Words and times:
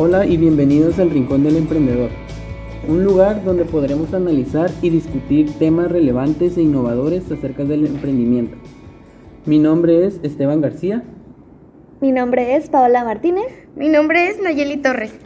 Hola 0.00 0.26
y 0.26 0.36
bienvenidos 0.36 1.00
al 1.00 1.10
Rincón 1.10 1.42
del 1.42 1.56
Emprendedor, 1.56 2.10
un 2.88 3.02
lugar 3.02 3.42
donde 3.42 3.64
podremos 3.64 4.14
analizar 4.14 4.70
y 4.80 4.90
discutir 4.90 5.50
temas 5.58 5.90
relevantes 5.90 6.56
e 6.56 6.62
innovadores 6.62 7.28
acerca 7.32 7.64
del 7.64 7.84
emprendimiento. 7.84 8.56
Mi 9.44 9.58
nombre 9.58 10.06
es 10.06 10.20
Esteban 10.22 10.60
García. 10.60 11.02
Mi 12.00 12.12
nombre 12.12 12.54
es 12.54 12.70
Paola 12.70 13.02
Martínez. 13.02 13.48
Mi 13.74 13.88
nombre 13.88 14.28
es 14.28 14.40
Nayeli 14.40 14.76
Torres. 14.76 15.18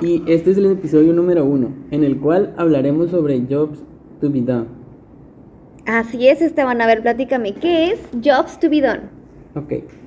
Y 0.00 0.22
este 0.30 0.52
es 0.52 0.58
el 0.58 0.66
episodio 0.66 1.12
número 1.12 1.44
uno, 1.44 1.74
en 1.90 2.04
el 2.04 2.20
cual 2.20 2.54
hablaremos 2.56 3.10
sobre 3.10 3.40
Jobs 3.50 3.80
to 4.20 4.30
be 4.30 4.42
Done. 4.42 4.66
Así 5.86 6.28
es, 6.28 6.40
Esteban. 6.40 6.80
A 6.80 6.86
ver, 6.86 7.02
platícame, 7.02 7.54
¿qué 7.54 7.90
es 7.90 7.98
Jobs 8.24 8.60
to 8.60 8.70
be 8.70 8.80
Done? 8.80 9.08
Ok. 9.56 10.03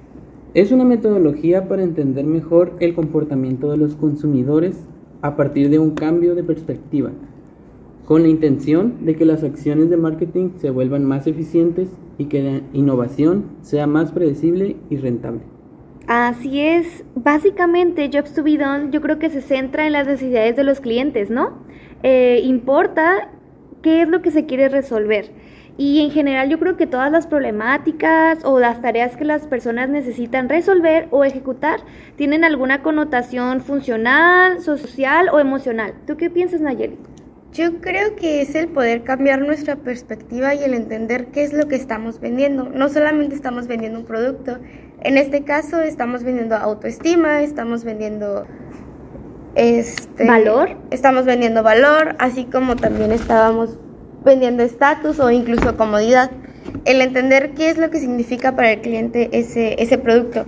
Es 0.58 0.72
una 0.72 0.86
metodología 0.86 1.68
para 1.68 1.84
entender 1.84 2.26
mejor 2.26 2.78
el 2.80 2.96
comportamiento 2.96 3.70
de 3.70 3.78
los 3.78 3.96
consumidores 3.96 4.76
a 5.22 5.36
partir 5.36 5.70
de 5.70 5.78
un 5.78 5.92
cambio 5.92 6.34
de 6.34 6.44
perspectiva, 6.44 7.12
con 8.08 8.24
la 8.24 8.30
intención 8.30 9.06
de 9.06 9.16
que 9.16 9.24
las 9.24 9.44
acciones 9.44 9.92
de 9.92 9.98
marketing 9.98 10.50
se 10.58 10.72
vuelvan 10.72 11.06
más 11.06 11.28
eficientes 11.28 11.90
y 12.18 12.26
que 12.26 12.42
la 12.42 12.62
innovación 12.74 13.46
sea 13.62 13.86
más 13.86 14.12
predecible 14.12 14.78
y 14.90 14.98
rentable. 14.98 15.42
Así 16.08 16.60
es, 16.60 17.06
básicamente 17.14 18.10
Jobs 18.12 18.34
to 18.34 18.42
be 18.42 18.58
Done 18.58 18.90
yo 18.90 19.00
creo 19.00 19.20
que 19.20 19.30
se 19.30 19.42
centra 19.42 19.86
en 19.86 19.94
las 19.94 20.08
necesidades 20.08 20.56
de 20.56 20.64
los 20.64 20.80
clientes, 20.80 21.30
¿no? 21.30 21.52
Eh, 22.02 22.42
importa 22.44 23.30
qué 23.84 24.02
es 24.02 24.10
lo 24.10 24.24
que 24.24 24.32
se 24.32 24.48
quiere 24.48 24.70
resolver. 24.70 25.30
Y 25.78 26.02
en 26.02 26.10
general 26.10 26.50
yo 26.50 26.58
creo 26.58 26.76
que 26.76 26.88
todas 26.88 27.12
las 27.12 27.28
problemáticas 27.28 28.44
o 28.44 28.60
las 28.60 28.82
tareas 28.82 29.16
que 29.16 29.26
las 29.26 29.46
personas 29.46 29.90
necesitan 29.90 30.50
resolver 30.50 31.08
o 31.12 31.24
ejecutar 31.24 31.82
tienen 32.16 32.44
alguna 32.44 32.82
connotación 32.82 33.62
funcional, 33.62 34.60
social 34.62 35.30
o 35.32 35.40
emocional. 35.40 35.94
¿Tú 36.08 36.18
qué 36.18 36.32
piensas, 36.32 36.62
Nayeli? 36.62 36.98
Yo 37.54 37.80
creo 37.80 38.16
que 38.16 38.42
es 38.42 38.56
el 38.56 38.68
poder 38.68 39.04
cambiar 39.04 39.40
nuestra 39.40 39.78
perspectiva 39.78 40.54
y 40.56 40.64
el 40.64 40.74
entender 40.74 41.28
qué 41.28 41.44
es 41.44 41.54
lo 41.54 41.68
que 41.68 41.76
estamos 41.76 42.20
vendiendo. 42.20 42.70
No 42.70 42.90
solamente 42.90 43.36
estamos 43.36 43.68
vendiendo 43.68 44.00
un 44.00 44.06
producto, 44.06 44.58
en 45.02 45.18
este 45.18 45.44
caso 45.44 45.80
estamos 45.82 46.24
vendiendo 46.24 46.56
autoestima, 46.56 47.42
estamos 47.42 47.84
vendiendo 47.84 48.46
este 49.56 50.26
valor, 50.26 50.78
estamos 50.92 51.26
vendiendo 51.26 51.64
valor, 51.64 52.16
así 52.20 52.46
como 52.46 52.76
también 52.76 53.12
estábamos 53.12 53.80
vendiendo 54.24 54.64
estatus 54.64 55.20
o 55.20 55.32
incluso 55.32 55.78
comodidad. 55.78 56.32
El 56.86 57.02
entender 57.02 57.52
qué 57.52 57.70
es 57.70 57.78
lo 57.78 57.90
que 57.90 58.00
significa 58.00 58.56
para 58.56 58.74
el 58.74 58.82
cliente 58.82 59.30
ese, 59.32 59.82
ese 59.82 59.98
producto. 59.98 60.46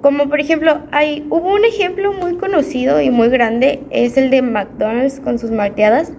Como 0.00 0.28
por 0.28 0.40
ejemplo, 0.40 0.82
hay, 0.92 1.26
hubo 1.28 1.52
un 1.52 1.64
ejemplo 1.64 2.12
muy 2.12 2.36
conocido 2.36 3.00
y 3.00 3.10
muy 3.10 3.28
grande, 3.28 3.82
es 3.90 4.16
el 4.16 4.30
de 4.30 4.42
McDonald's 4.42 5.18
con 5.20 5.38
sus 5.38 5.50
malteadas. 5.50 6.12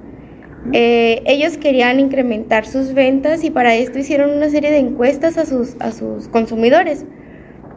Eh, 0.74 1.24
ellos 1.26 1.58
querían 1.58 2.02
incrementar 2.02 2.66
sus 2.66 2.94
ventas 2.94 3.46
y 3.46 3.50
para 3.50 3.76
esto 3.76 3.98
hicieron 3.98 4.32
una 4.32 4.50
serie 4.50 4.72
de 4.72 4.80
encuestas 4.80 5.38
a 5.38 5.46
sus, 5.46 5.78
a 5.80 5.92
sus 5.92 6.28
consumidores. 6.28 7.06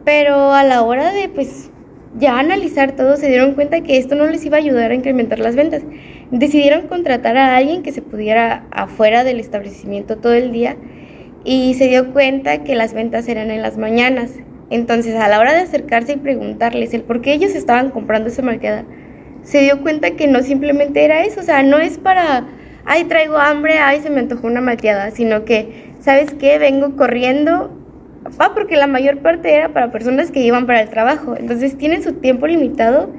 Pero 0.03 0.51
a 0.51 0.65
la 0.65 0.81
hora 0.81 1.13
de 1.13 1.29
pues 1.29 1.71
ya 2.19 2.37
analizar 2.37 2.95
todo 2.95 3.15
se 3.15 3.29
dieron 3.29 3.53
cuenta 3.55 3.81
que 3.81 3.97
esto 3.97 4.15
no 4.15 4.27
les 4.27 4.45
iba 4.45 4.57
a 4.57 4.59
ayudar 4.59 4.91
a 4.91 4.95
incrementar 4.95 5.39
las 5.39 5.55
ventas. 5.55 5.83
Decidieron 6.31 6.87
contratar 6.87 7.37
a 7.37 7.55
alguien 7.55 7.83
que 7.83 7.91
se 7.91 8.01
pudiera 8.01 8.65
afuera 8.71 9.23
del 9.23 9.39
establecimiento 9.39 10.17
todo 10.17 10.33
el 10.33 10.51
día 10.51 10.75
y 11.43 11.73
se 11.75 11.87
dio 11.87 12.13
cuenta 12.13 12.63
que 12.63 12.75
las 12.75 12.93
ventas 12.93 13.27
eran 13.27 13.51
en 13.51 13.61
las 13.61 13.77
mañanas. 13.77 14.31
Entonces, 14.69 15.15
a 15.15 15.27
la 15.27 15.39
hora 15.39 15.53
de 15.53 15.61
acercarse 15.61 16.13
y 16.13 16.17
preguntarles 16.17 16.93
el 16.93 17.03
por 17.03 17.21
qué 17.21 17.33
ellos 17.33 17.53
estaban 17.53 17.91
comprando 17.91 18.29
esa 18.29 18.41
malteada, 18.41 18.85
se 19.43 19.61
dio 19.61 19.81
cuenta 19.81 20.11
que 20.11 20.27
no 20.27 20.41
simplemente 20.41 21.03
era 21.03 21.23
eso, 21.23 21.41
o 21.41 21.43
sea, 21.43 21.63
no 21.63 21.77
es 21.77 21.97
para, 21.97 22.47
ay, 22.85 23.03
traigo 23.03 23.37
hambre, 23.37 23.77
ay, 23.77 23.99
se 23.99 24.09
me 24.09 24.21
antojó 24.21 24.47
una 24.47 24.61
malteada, 24.61 25.11
sino 25.11 25.43
que, 25.43 25.93
¿sabes 25.99 26.33
qué? 26.33 26.57
Vengo 26.57 26.95
corriendo, 26.95 27.71
ah, 28.39 28.51
porque 28.55 28.77
la 28.77 28.87
mayor 28.87 29.19
parte 29.19 29.53
era 29.53 29.69
para 29.69 29.91
personas 29.91 30.31
que 30.31 30.39
iban 30.39 30.65
para 30.65 30.81
el 30.81 30.89
trabajo, 30.89 31.35
entonces 31.37 31.77
tienen 31.77 32.01
su 32.01 32.13
tiempo 32.13 32.47
limitado 32.47 33.11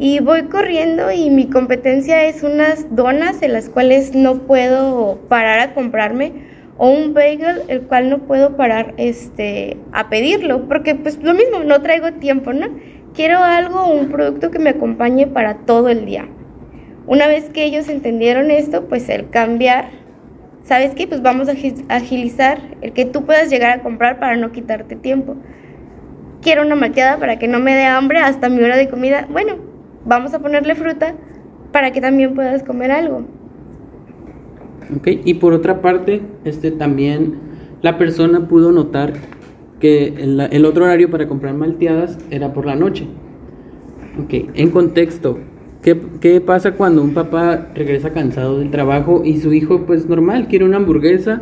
y 0.00 0.18
voy 0.20 0.44
corriendo 0.44 1.12
y 1.12 1.28
mi 1.28 1.50
competencia 1.50 2.24
es 2.24 2.42
unas 2.42 2.96
donas 2.96 3.42
en 3.42 3.52
las 3.52 3.68
cuales 3.68 4.14
no 4.14 4.46
puedo 4.46 5.18
parar 5.28 5.60
a 5.60 5.74
comprarme 5.74 6.32
o 6.78 6.88
un 6.88 7.12
bagel 7.12 7.64
el 7.68 7.82
cual 7.82 8.08
no 8.08 8.20
puedo 8.20 8.56
parar 8.56 8.94
este 8.96 9.76
a 9.92 10.08
pedirlo 10.08 10.66
porque 10.68 10.94
pues 10.94 11.22
lo 11.22 11.34
mismo 11.34 11.60
no 11.64 11.82
traigo 11.82 12.14
tiempo 12.14 12.54
no 12.54 12.68
quiero 13.12 13.40
algo 13.40 13.92
un 13.92 14.08
producto 14.08 14.50
que 14.50 14.58
me 14.58 14.70
acompañe 14.70 15.26
para 15.26 15.58
todo 15.66 15.90
el 15.90 16.06
día. 16.06 16.26
Una 17.06 17.26
vez 17.26 17.50
que 17.50 17.64
ellos 17.64 17.90
entendieron 17.90 18.50
esto 18.50 18.86
pues 18.88 19.06
el 19.10 19.28
cambiar 19.28 19.90
sabes 20.62 20.94
qué 20.94 21.06
pues 21.08 21.20
vamos 21.20 21.46
a 21.50 21.52
agilizar 21.94 22.58
el 22.80 22.94
que 22.94 23.04
tú 23.04 23.26
puedas 23.26 23.50
llegar 23.50 23.78
a 23.78 23.82
comprar 23.82 24.18
para 24.18 24.36
no 24.36 24.50
quitarte 24.50 24.96
tiempo. 24.96 25.36
Quiero 26.40 26.62
una 26.62 26.74
malteada 26.74 27.18
para 27.18 27.38
que 27.38 27.48
no 27.48 27.58
me 27.58 27.74
dé 27.74 27.84
hambre 27.84 28.20
hasta 28.20 28.48
mi 28.48 28.62
hora 28.62 28.78
de 28.78 28.88
comida. 28.88 29.26
Bueno 29.30 29.69
vamos 30.10 30.34
a 30.34 30.40
ponerle 30.40 30.74
fruta 30.74 31.14
para 31.70 31.92
que 31.92 32.00
también 32.00 32.34
puedas 32.34 32.64
comer 32.64 32.90
algo. 32.90 33.22
Ok, 34.96 35.06
y 35.24 35.34
por 35.34 35.52
otra 35.52 35.80
parte, 35.80 36.20
este 36.44 36.72
también 36.72 37.34
la 37.80 37.96
persona 37.96 38.48
pudo 38.48 38.72
notar 38.72 39.12
que 39.78 40.08
el, 40.18 40.64
otro 40.64 40.84
horario 40.84 41.10
para 41.10 41.28
comprar 41.28 41.54
malteadas 41.54 42.18
era 42.30 42.52
por 42.52 42.66
la 42.66 42.74
noche. 42.74 43.06
Ok, 44.20 44.50
en 44.54 44.70
contexto, 44.70 45.38
¿qué, 45.80 45.96
¿qué 46.20 46.40
pasa 46.40 46.72
cuando 46.72 47.02
un 47.02 47.14
papá 47.14 47.68
regresa 47.76 48.10
cansado 48.10 48.58
del 48.58 48.72
trabajo 48.72 49.22
y 49.24 49.38
su 49.38 49.52
hijo, 49.52 49.86
pues 49.86 50.08
normal, 50.08 50.48
quiere 50.48 50.64
una 50.64 50.78
hamburguesa 50.78 51.40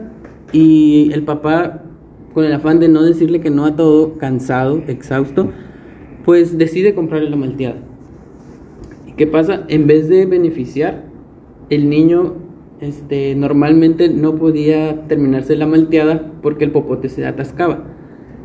y 0.52 1.10
el 1.14 1.22
papá, 1.22 1.84
con 2.34 2.44
el 2.44 2.52
afán 2.52 2.80
de 2.80 2.88
no 2.88 3.02
decirle 3.02 3.40
que 3.40 3.48
no 3.48 3.64
a 3.64 3.76
todo, 3.76 4.18
cansado, 4.18 4.82
exhausto, 4.88 5.52
pues 6.26 6.58
decide 6.58 6.94
comprarle 6.94 7.30
la 7.30 7.36
malteada. 7.36 7.87
¿Qué 9.18 9.26
pasa? 9.26 9.64
En 9.66 9.88
vez 9.88 10.08
de 10.08 10.26
beneficiar, 10.26 11.02
el 11.70 11.90
niño 11.90 12.36
este, 12.80 13.34
normalmente 13.34 14.08
no 14.08 14.36
podía 14.36 15.08
terminarse 15.08 15.56
la 15.56 15.66
malteada 15.66 16.30
porque 16.40 16.64
el 16.64 16.70
popote 16.70 17.08
se 17.08 17.26
atascaba. 17.26 17.82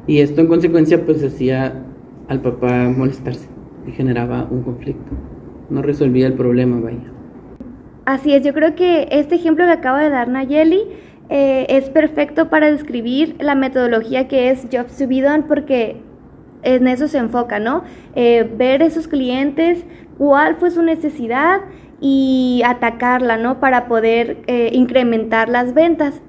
Y 0.08 0.22
esto 0.22 0.42
en 0.42 0.48
consecuencia 0.48 1.06
pues 1.06 1.24
hacía 1.24 1.86
al 2.28 2.42
papá 2.42 2.90
molestarse 2.90 3.48
y 3.86 3.92
generaba 3.92 4.48
un 4.50 4.64
conflicto. 4.64 5.12
No 5.70 5.84
resolvía 5.84 6.26
el 6.26 6.34
problema, 6.34 6.80
vaya. 6.80 7.12
Así 8.06 8.34
es, 8.34 8.44
yo 8.44 8.56
creo 8.56 8.74
que 8.74 9.08
este 9.12 9.36
ejemplo 9.36 9.66
que 9.66 9.72
acaba 9.74 10.02
de 10.02 10.10
dar 10.10 10.28
Nayeli 10.28 10.82
eh, 11.30 11.68
es 11.70 11.92
perfecto 11.92 12.50
para 12.50 12.72
describir 12.72 13.36
la 13.40 13.54
metodología 13.54 14.28
que 14.28 14.50
es 14.50 14.68
be 15.08 15.22
done 15.22 15.44
porque 15.48 16.02
en 16.64 16.88
eso 16.88 17.08
se 17.08 17.18
enfoca, 17.18 17.60
¿no? 17.60 17.84
Eh, 18.16 18.50
ver 18.58 18.82
esos 18.82 19.08
clientes, 19.08 19.86
cuál 20.24 20.56
fue 20.56 20.72
su 20.72 20.82
necesidad 20.82 21.60
y 22.00 22.62
atacarla, 22.66 23.36
¿no? 23.36 23.60
Para 23.60 23.90
poder 23.90 24.38
eh, 24.48 24.70
incrementar 24.72 25.50
las 25.50 25.74
ventas. 25.74 26.22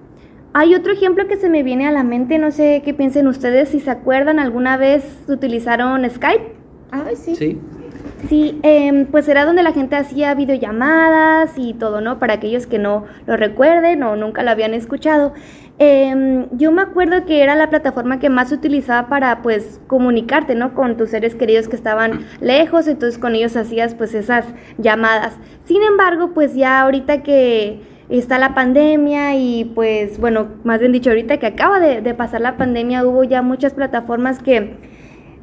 Hay 0.53 0.75
otro 0.75 0.93
ejemplo 0.93 1.29
que 1.29 1.37
se 1.37 1.49
me 1.49 1.63
viene 1.63 1.87
a 1.87 1.93
la 1.93 2.03
mente, 2.03 2.39
no 2.41 2.51
sé 2.51 2.83
qué 2.85 2.93
piensen 2.93 3.29
ustedes, 3.29 3.69
si 3.69 3.79
se 3.79 3.93
acuerdan, 3.93 4.41
alguna 4.41 4.77
vez 4.77 5.23
utilizaron 5.29 6.11
Skype. 6.11 6.57
Ay, 6.91 7.15
sí. 7.15 7.37
Sí. 7.37 7.61
Sí, 8.29 8.59
em, 8.63 9.07
pues 9.07 9.29
era 9.29 9.45
donde 9.45 9.63
la 9.63 9.73
gente 9.73 9.97
hacía 9.97 10.35
videollamadas 10.35 11.53
y 11.57 11.75
todo, 11.75 12.01
¿no? 12.01 12.19
Para 12.19 12.35
aquellos 12.35 12.67
que 12.67 12.79
no 12.79 13.05
lo 13.27 13.37
recuerden 13.37 14.03
o 14.03 14.17
nunca 14.17 14.43
lo 14.43 14.51
habían 14.51 14.75
escuchado. 14.75 15.35
Em, 15.79 16.47
yo 16.53 16.71
me 16.71 16.83
acuerdo 16.83 17.27
que 17.27 17.43
era 17.43 17.55
la 17.55 17.69
plataforma 17.69 18.21
que 18.21 18.31
más 18.31 18.51
se 18.51 18.55
utilizaba 18.55 19.09
para, 19.09 19.43
pues, 19.43 19.81
comunicarte, 19.89 20.55
¿no? 20.55 20.75
Con 20.75 20.97
tus 20.97 21.11
seres 21.11 21.35
queridos 21.35 21.69
que 21.69 21.77
estaban 21.77 22.27
lejos, 22.41 22.87
entonces 22.87 23.19
con 23.19 23.35
ellos 23.35 23.57
hacías, 23.57 23.95
pues, 23.95 24.15
esas 24.15 24.47
llamadas. 24.79 25.37
Sin 25.65 25.83
embargo, 25.83 26.31
pues 26.33 26.55
ya 26.55 26.81
ahorita 26.81 27.23
que 27.23 27.83
está 28.09 28.39
la 28.39 28.55
pandemia 28.55 29.37
y 29.37 29.65
pues 29.75 30.19
bueno, 30.19 30.49
más 30.63 30.81
bien 30.81 30.93
dicho, 30.93 31.11
ahorita 31.11 31.39
que 31.39 31.47
acaba 31.47 31.81
de, 31.81 32.15
pasar 32.15 32.41
la 32.41 32.57
pandemia 32.57 33.05
hubo 33.05 33.25
ya 33.25 33.43
muchas 33.43 33.75
plataformas 33.75 34.43
que 34.43 34.77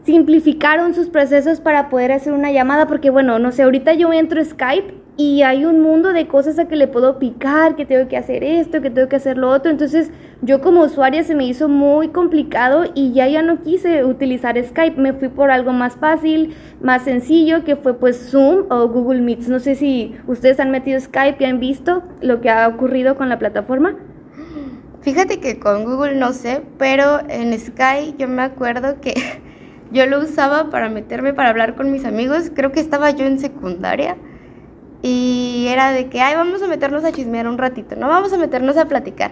simplificaron 0.05 0.93
sus 0.93 1.09
procesos 1.09 1.61
para 1.61 1.89
poder 1.89 2.11
hacer 2.11 2.33
una 2.33 2.51
llamada, 2.51 2.87
porque 2.87 3.09
bueno, 3.09 3.39
no 3.39 3.51
sé, 3.51 3.63
ahorita 3.63 3.93
yo 3.93 4.11
entro 4.13 4.41
a 4.41 4.45
Skype 4.45 4.95
y 5.17 5.43
hay 5.43 5.65
un 5.65 5.81
mundo 5.81 6.13
de 6.13 6.27
cosas 6.27 6.57
a 6.57 6.67
que 6.67 6.75
le 6.75 6.87
puedo 6.87 7.19
picar, 7.19 7.75
que 7.75 7.85
tengo 7.85 8.07
que 8.07 8.17
hacer 8.17 8.43
esto, 8.43 8.81
que 8.81 8.89
tengo 8.89 9.07
que 9.07 9.17
hacer 9.17 9.37
lo 9.37 9.49
otro, 9.49 9.69
entonces 9.69 10.09
yo 10.41 10.61
como 10.61 10.81
usuaria 10.81 11.23
se 11.23 11.35
me 11.35 11.45
hizo 11.45 11.69
muy 11.69 12.07
complicado 12.07 12.85
y 12.95 13.13
ya 13.13 13.27
ya 13.27 13.43
no 13.43 13.61
quise 13.61 14.03
utilizar 14.03 14.57
Skype, 14.63 14.99
me 14.99 15.13
fui 15.13 15.27
por 15.27 15.51
algo 15.51 15.71
más 15.71 15.95
fácil, 15.97 16.55
más 16.81 17.03
sencillo, 17.03 17.63
que 17.63 17.75
fue 17.75 17.93
pues 17.93 18.31
Zoom 18.31 18.65
o 18.71 18.87
Google 18.87 19.21
Meets. 19.21 19.49
No 19.49 19.59
sé 19.59 19.75
si 19.75 20.15
ustedes 20.25 20.59
han 20.59 20.71
metido 20.71 20.99
Skype 20.99 21.37
y 21.39 21.45
han 21.45 21.59
visto 21.59 22.01
lo 22.21 22.41
que 22.41 22.49
ha 22.49 22.67
ocurrido 22.67 23.15
con 23.15 23.29
la 23.29 23.37
plataforma. 23.37 23.95
Fíjate 25.01 25.39
que 25.39 25.59
con 25.59 25.83
Google 25.85 26.15
no 26.15 26.33
sé, 26.33 26.63
pero 26.79 27.19
en 27.29 27.57
Skype 27.59 28.17
yo 28.17 28.27
me 28.27 28.41
acuerdo 28.41 28.99
que 29.01 29.13
Yo 29.91 30.05
lo 30.05 30.19
usaba 30.19 30.69
para 30.69 30.89
meterme, 30.89 31.33
para 31.33 31.49
hablar 31.49 31.75
con 31.75 31.91
mis 31.91 32.05
amigos. 32.05 32.51
Creo 32.53 32.71
que 32.71 32.79
estaba 32.79 33.11
yo 33.11 33.25
en 33.25 33.39
secundaria. 33.39 34.17
Y 35.01 35.65
era 35.69 35.91
de 35.91 36.09
que, 36.09 36.21
ay, 36.21 36.35
vamos 36.35 36.61
a 36.61 36.67
meternos 36.67 37.03
a 37.03 37.11
chismear 37.11 37.47
un 37.47 37.57
ratito, 37.57 37.95
no 37.95 38.07
vamos 38.07 38.33
a 38.33 38.37
meternos 38.37 38.77
a 38.77 38.85
platicar. 38.85 39.31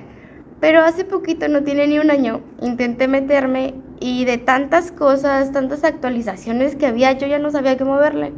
Pero 0.60 0.82
hace 0.82 1.06
poquito, 1.06 1.48
no 1.48 1.64
tiene 1.64 1.88
ni 1.88 2.00
un 2.00 2.12
año, 2.12 2.42
intenté 2.62 3.08
meterme 3.08 3.76
y 4.00 4.26
de 4.26 4.38
tantas 4.38 4.92
cosas, 4.92 5.52
tantas 5.52 5.84
actualizaciones 5.84 6.76
que 6.76 6.88
había, 6.88 7.14
yo 7.14 7.28
ya 7.28 7.40
no 7.40 7.52
sabía 7.52 7.78
qué 7.78 7.86
moverle. 7.86 8.34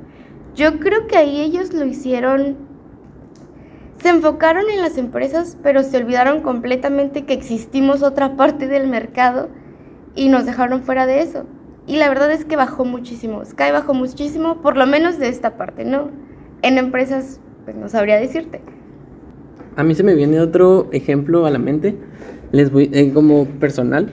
Yo 0.56 0.80
creo 0.80 1.08
que 1.08 1.18
ahí 1.18 1.40
ellos 1.40 1.74
lo 1.74 1.86
hicieron, 1.86 2.58
se 4.02 4.10
enfocaron 4.10 4.70
en 4.70 4.82
las 4.82 4.98
empresas, 4.98 5.58
pero 5.64 5.84
se 5.84 5.98
olvidaron 5.98 6.42
completamente 6.42 7.26
que 7.26 7.34
existimos 7.34 8.04
otra 8.04 8.36
parte 8.36 8.68
del 8.68 8.88
mercado 8.88 9.50
y 10.16 10.28
nos 10.28 10.46
dejaron 10.46 10.84
fuera 10.84 11.06
de 11.06 11.22
eso. 11.22 11.46
Y 11.88 11.98
la 11.98 12.10
verdad 12.10 12.32
es 12.32 12.46
que 12.46 12.56
bajó 12.56 12.86
muchísimo, 12.86 13.44
Sky 13.44 13.72
bajó 13.72 13.94
muchísimo, 13.94 14.62
por 14.62 14.78
lo 14.78 14.86
menos 14.86 15.18
de 15.18 15.30
esta 15.30 15.58
parte, 15.58 15.84
¿no? 15.84 16.10
En 16.62 16.78
empresas, 16.78 17.40
pues 17.66 17.76
no 17.76 17.90
sabría 17.90 18.18
decirte. 18.18 18.62
A 19.76 19.84
mí 19.84 19.96
se 19.96 20.04
me 20.04 20.14
viene 20.14 20.40
otro 20.40 20.90
ejemplo 20.92 21.46
a 21.46 21.50
la 21.50 21.60
mente, 21.60 21.96
les 22.52 22.72
voy 22.72 22.90
eh, 22.94 23.12
como 23.14 23.46
personal, 23.46 24.12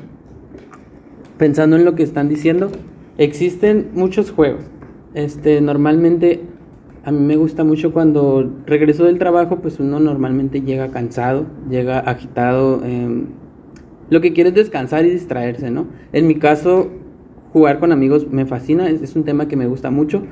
pensando 1.37 1.77
en 1.77 1.85
lo 1.85 1.95
que 1.95 2.03
están 2.03 2.29
diciendo, 2.29 2.71
existen 3.19 3.91
muchos 3.93 4.31
juegos. 4.31 4.65
Este, 5.15 5.61
normalmente 5.61 6.43
a 7.05 7.11
mí 7.11 7.21
me 7.21 7.37
gusta 7.37 7.65
mucho 7.65 7.93
cuando 7.93 8.51
regreso 8.67 9.05
del 9.05 9.19
trabajo, 9.19 9.61
pues 9.61 9.81
uno 9.81 9.99
normalmente 9.99 10.61
llega 10.61 10.89
cansado, 10.89 11.47
llega 11.71 12.01
agitado. 12.01 12.85
Em, 12.85 13.27
lo 14.11 14.21
que 14.21 14.33
quiere 14.33 14.51
es 14.51 14.55
descansar 14.55 15.07
y 15.07 15.11
distraerse, 15.11 15.71
¿no? 15.71 15.87
En 16.13 16.27
mi 16.27 16.35
caso, 16.35 16.91
jugar 17.53 17.79
con 17.79 17.93
amigos 17.93 18.27
me 18.31 18.47
fascina, 18.47 18.89
es, 18.89 19.17
un 19.17 19.25
tema 19.25 19.49
que 19.49 19.57
me 19.57 19.67
gusta 19.67 19.91
mucho. 19.91 20.23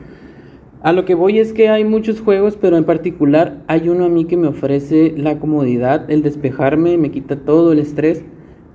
A 0.82 0.92
lo 0.92 1.04
que 1.04 1.14
voy 1.14 1.38
es 1.38 1.52
que 1.52 1.68
hay 1.68 1.84
muchos 1.84 2.20
juegos, 2.20 2.56
pero 2.60 2.76
en 2.76 2.84
particular 2.84 3.62
hay 3.66 3.88
uno 3.88 4.04
a 4.04 4.08
mí 4.08 4.26
que 4.26 4.36
me 4.36 4.46
ofrece 4.46 5.14
la 5.16 5.38
comodidad, 5.38 6.10
el 6.10 6.22
despejarme, 6.22 6.98
me 6.98 7.10
quita 7.10 7.36
todo 7.36 7.72
el 7.72 7.78
estrés 7.78 8.24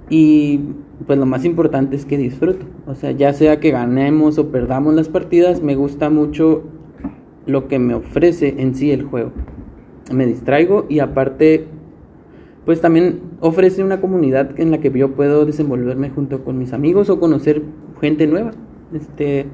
y 0.09 0.59
pues 1.07 1.17
lo 1.17 1.25
más 1.25 1.45
importante 1.45 1.95
es 1.95 2.05
que 2.05 2.17
disfruto. 2.17 2.65
O 2.85 2.95
sea, 2.95 3.11
ya 3.11 3.33
sea 3.33 3.59
que 3.59 3.71
ganemos 3.71 4.37
o 4.37 4.49
perdamos 4.51 4.93
las 4.93 5.09
partidas, 5.09 5.61
me 5.61 5.75
gusta 5.75 6.09
mucho 6.09 6.63
lo 7.45 7.67
que 7.67 7.79
me 7.79 7.93
ofrece 7.93 8.55
en 8.57 8.75
sí 8.75 8.91
el 8.91 9.03
juego. 9.03 9.31
Me 10.13 10.25
distraigo 10.25 10.85
y 10.89 10.99
aparte, 10.99 11.67
pues 12.65 12.81
también 12.81 13.21
ofrece 13.39 13.83
una 13.83 14.01
comunidad 14.01 14.59
en 14.59 14.71
la 14.71 14.79
que 14.79 14.91
yo 14.91 15.13
puedo 15.13 15.45
desenvolverme 15.45 16.09
junto 16.09 16.43
con 16.43 16.57
mis 16.57 16.73
amigos 16.73 17.09
o 17.09 17.19
conocer 17.19 17.61
gente 18.01 18.27
nueva. 18.27 18.51
Este, 18.93 19.47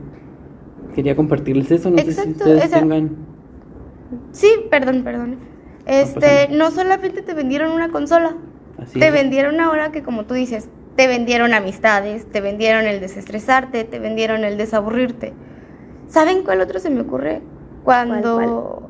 quería 0.95 1.15
compartirles 1.15 1.69
eso, 1.69 1.91
no 1.91 1.97
sé 1.99 2.11
si 2.13 2.31
ustedes 2.31 2.71
tengan... 2.71 3.11
Sí, 4.31 4.47
perdón, 4.71 5.03
perdón. 5.03 5.37
Este, 5.85 6.49
no, 6.49 6.71
solamente 6.71 7.21
te 7.21 7.33
vendieron 7.33 7.71
una 7.71 7.89
consola, 7.89 8.35
te 8.93 9.11
vendieron 9.11 9.59
ahora 9.59 9.91
que 9.91 10.01
como 10.01 10.25
tú 10.25 10.33
dices, 10.33 10.69
te 10.95 11.07
vendieron 11.07 11.53
amistades, 11.53 12.25
te 12.25 12.41
vendieron 12.41 12.85
el 12.85 12.99
desestresarte, 12.99 13.83
te 13.83 13.99
vendieron 13.99 14.43
el 14.43 14.57
desaburrirte. 14.57 15.33
¿Saben 16.07 16.43
cuál 16.43 16.61
otro 16.61 16.79
se 16.79 16.89
me 16.89 17.01
ocurre? 17.01 17.41
Cuando 17.83 18.89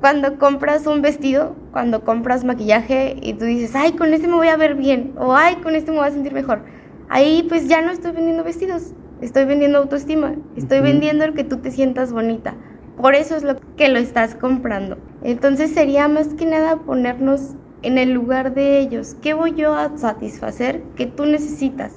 cuando 0.00 0.38
compras 0.38 0.86
un 0.86 1.00
vestido, 1.00 1.54
cuando 1.72 2.04
compras 2.04 2.44
maquillaje 2.44 3.16
y 3.22 3.34
tú 3.34 3.44
dices, 3.44 3.74
"Ay, 3.74 3.92
con 3.92 4.12
este 4.12 4.28
me 4.28 4.34
voy 4.34 4.48
a 4.48 4.56
ver 4.56 4.74
bien" 4.74 5.14
o 5.16 5.34
"Ay, 5.34 5.56
con 5.56 5.74
este 5.74 5.92
me 5.92 5.98
voy 5.98 6.08
a 6.08 6.10
sentir 6.10 6.32
mejor." 6.32 6.62
Ahí 7.08 7.44
pues 7.48 7.68
ya 7.68 7.82
no 7.82 7.90
estoy 7.90 8.12
vendiendo 8.12 8.44
vestidos, 8.44 8.94
estoy 9.20 9.44
vendiendo 9.44 9.78
autoestima, 9.78 10.34
estoy 10.56 10.80
vendiendo 10.80 11.24
el 11.24 11.34
que 11.34 11.44
tú 11.44 11.58
te 11.58 11.70
sientas 11.70 12.12
bonita. 12.12 12.54
Por 12.96 13.14
eso 13.14 13.36
es 13.36 13.42
lo 13.42 13.56
que 13.76 13.88
lo 13.88 13.98
estás 13.98 14.34
comprando. 14.34 14.96
Entonces 15.22 15.70
sería 15.72 16.08
más 16.08 16.28
que 16.34 16.46
nada 16.46 16.76
ponernos 16.76 17.56
en 17.82 17.98
el 17.98 18.12
lugar 18.12 18.54
de 18.54 18.78
ellos. 18.78 19.16
¿Qué 19.20 19.34
voy 19.34 19.54
yo 19.54 19.74
a 19.74 19.96
satisfacer 19.96 20.82
que 20.96 21.06
tú 21.06 21.26
necesitas? 21.26 21.92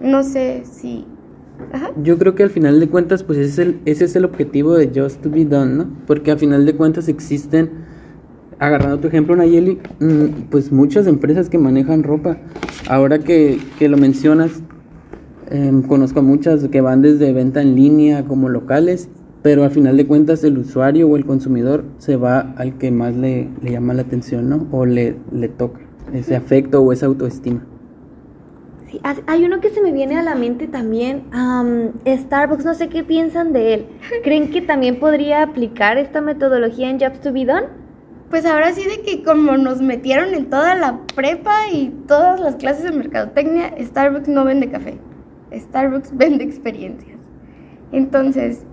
No 0.00 0.22
sé 0.22 0.62
si... 0.64 1.06
Yo 2.02 2.16
creo 2.18 2.34
que 2.34 2.42
al 2.42 2.50
final 2.50 2.80
de 2.80 2.88
cuentas, 2.88 3.22
pues 3.22 3.38
ese 3.38 3.48
es, 3.48 3.58
el, 3.58 3.80
ese 3.84 4.04
es 4.06 4.16
el 4.16 4.24
objetivo 4.24 4.72
de 4.74 4.90
Just 4.94 5.20
to 5.20 5.30
Be 5.30 5.44
Done, 5.44 5.74
¿no? 5.74 5.90
Porque 6.06 6.30
al 6.30 6.38
final 6.38 6.64
de 6.64 6.74
cuentas 6.74 7.06
existen, 7.08 7.84
agarrando 8.60 9.00
tu 9.00 9.08
ejemplo, 9.08 9.34
Nayeli, 9.34 9.78
mm, 9.98 10.48
pues 10.50 10.70
muchas 10.70 11.08
empresas 11.08 11.48
que 11.48 11.58
manejan 11.58 12.04
ropa. 12.04 12.36
Ahora 12.88 13.18
que, 13.18 13.58
que 13.78 13.88
lo 13.88 13.96
mencionas, 13.96 14.62
em, 15.50 15.82
conozco 15.82 16.22
muchas 16.22 16.68
que 16.68 16.80
van 16.80 17.02
desde 17.02 17.32
venta 17.32 17.60
en 17.60 17.74
línea 17.74 18.24
como 18.24 18.48
locales 18.48 19.08
pero 19.42 19.64
al 19.64 19.70
final 19.70 19.96
de 19.96 20.06
cuentas 20.06 20.44
el 20.44 20.58
usuario 20.58 21.08
o 21.08 21.16
el 21.16 21.24
consumidor 21.24 21.84
se 21.98 22.16
va 22.16 22.52
al 22.56 22.76
que 22.78 22.90
más 22.90 23.14
le, 23.14 23.48
le 23.62 23.72
llama 23.72 23.94
la 23.94 24.02
atención, 24.02 24.48
¿no? 24.48 24.66
O 24.70 24.84
le, 24.84 25.16
le 25.32 25.48
toca 25.48 25.80
ese 26.12 26.36
afecto 26.36 26.82
o 26.82 26.92
esa 26.92 27.06
autoestima. 27.06 27.64
Sí, 28.90 29.00
hay 29.26 29.44
uno 29.44 29.60
que 29.60 29.70
se 29.70 29.80
me 29.80 29.92
viene 29.92 30.18
a 30.18 30.22
la 30.22 30.34
mente 30.34 30.66
también, 30.66 31.22
Starbucks, 32.06 32.64
no 32.64 32.74
sé 32.74 32.88
qué 32.88 33.04
piensan 33.04 33.52
de 33.52 33.74
él. 33.74 33.86
¿Creen 34.24 34.50
que 34.50 34.60
también 34.60 34.98
podría 34.98 35.42
aplicar 35.42 35.96
esta 35.96 36.20
metodología 36.20 36.90
en 36.90 36.98
Jobs 36.98 37.20
to 37.20 37.32
be 37.32 37.44
Done? 37.44 37.79
Pues 38.30 38.46
ahora 38.46 38.72
sí 38.72 38.84
de 38.84 39.02
que 39.02 39.24
como 39.24 39.56
nos 39.56 39.82
metieron 39.82 40.34
en 40.34 40.48
toda 40.48 40.76
la 40.76 41.00
prepa 41.16 41.68
y 41.72 41.88
todas 42.06 42.38
las 42.38 42.54
clases 42.54 42.84
de 42.84 42.92
mercadotecnia, 42.92 43.74
Starbucks 43.76 44.28
no 44.28 44.44
vende 44.44 44.70
café, 44.70 44.98
Starbucks 45.52 46.16
vende 46.16 46.44
experiencias. 46.44 47.18
Entonces, 47.90 48.64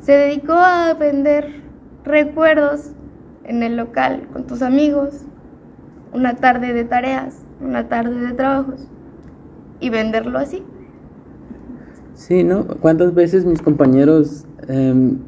se 0.00 0.12
dedicó 0.12 0.54
a 0.54 0.94
vender 0.94 1.62
recuerdos 2.04 2.92
en 3.44 3.62
el 3.62 3.76
local 3.76 4.28
con 4.32 4.46
tus 4.46 4.62
amigos, 4.62 5.26
una 6.14 6.36
tarde 6.36 6.72
de 6.72 6.84
tareas, 6.84 7.44
una 7.60 7.88
tarde 7.88 8.18
de 8.18 8.32
trabajos 8.32 8.88
y 9.78 9.90
venderlo 9.90 10.38
así. 10.38 10.62
Sí, 12.14 12.44
¿no? 12.44 12.66
¿Cuántas 12.66 13.12
veces 13.12 13.44
mis 13.44 13.60
compañeros 13.60 14.46
em, 14.68 15.18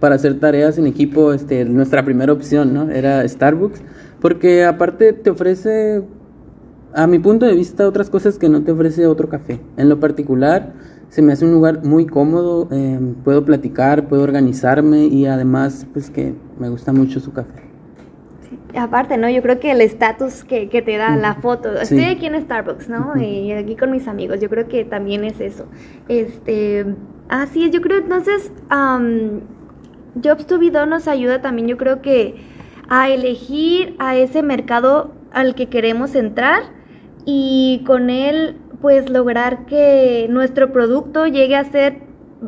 para 0.00 0.14
hacer 0.14 0.38
tareas 0.40 0.78
en 0.78 0.86
equipo, 0.86 1.32
este, 1.32 1.64
nuestra 1.64 2.04
primera 2.04 2.32
opción, 2.32 2.72
¿no? 2.72 2.90
Era 2.90 3.26
Starbucks, 3.26 3.82
porque 4.20 4.64
aparte 4.64 5.12
te 5.12 5.30
ofrece, 5.30 6.02
a 6.94 7.06
mi 7.06 7.18
punto 7.18 7.46
de 7.46 7.54
vista, 7.54 7.86
otras 7.86 8.10
cosas 8.10 8.38
que 8.38 8.48
no 8.48 8.62
te 8.62 8.72
ofrece 8.72 9.06
otro 9.06 9.28
café. 9.28 9.60
En 9.76 9.88
lo 9.88 10.00
particular, 10.00 10.72
se 11.14 11.22
me 11.22 11.32
hace 11.32 11.44
un 11.44 11.52
lugar 11.52 11.84
muy 11.84 12.06
cómodo, 12.06 12.68
eh, 12.72 12.98
puedo 13.22 13.44
platicar, 13.44 14.08
puedo 14.08 14.22
organizarme 14.22 15.04
y 15.04 15.26
además 15.26 15.86
pues 15.92 16.10
que 16.10 16.34
me 16.58 16.68
gusta 16.68 16.92
mucho 16.92 17.20
su 17.20 17.32
café. 17.32 17.62
aparte, 18.76 19.16
¿no? 19.16 19.28
Yo 19.30 19.40
creo 19.40 19.60
que 19.60 19.70
el 19.70 19.80
estatus 19.80 20.42
que, 20.42 20.68
que, 20.68 20.82
te 20.82 20.96
da 20.96 21.14
la 21.16 21.36
foto, 21.36 21.72
estoy 21.80 22.04
aquí 22.04 22.26
en 22.26 22.40
Starbucks, 22.42 22.88
¿no? 22.88 23.16
Y 23.16 23.52
aquí 23.52 23.76
con 23.76 23.92
mis 23.92 24.08
amigos, 24.08 24.40
yo 24.40 24.50
creo 24.50 24.66
que 24.66 24.84
también 24.84 25.22
es 25.22 25.40
eso. 25.40 25.66
Este, 26.08 26.84
así 27.28 27.64
es, 27.64 27.70
yo 27.70 27.80
creo 27.80 27.98
entonces, 27.98 28.50
um, 28.72 29.40
Jobs 30.22 30.46
to 30.46 30.58
Be 30.58 30.70
nos 30.70 31.08
ayuda 31.08 31.42
también, 31.42 31.68
yo 31.68 31.76
creo 31.76 32.02
que 32.02 32.36
a 32.88 33.08
elegir 33.08 33.96
a 33.98 34.16
ese 34.16 34.42
mercado 34.42 35.12
al 35.32 35.54
que 35.54 35.68
queremos 35.68 36.14
entrar 36.14 36.62
y 37.24 37.82
con 37.86 38.10
él 38.10 38.56
pues 38.80 39.08
lograr 39.08 39.66
que 39.66 40.26
nuestro 40.28 40.72
producto 40.72 41.26
llegue 41.26 41.56
a 41.56 41.64
ser 41.64 42.02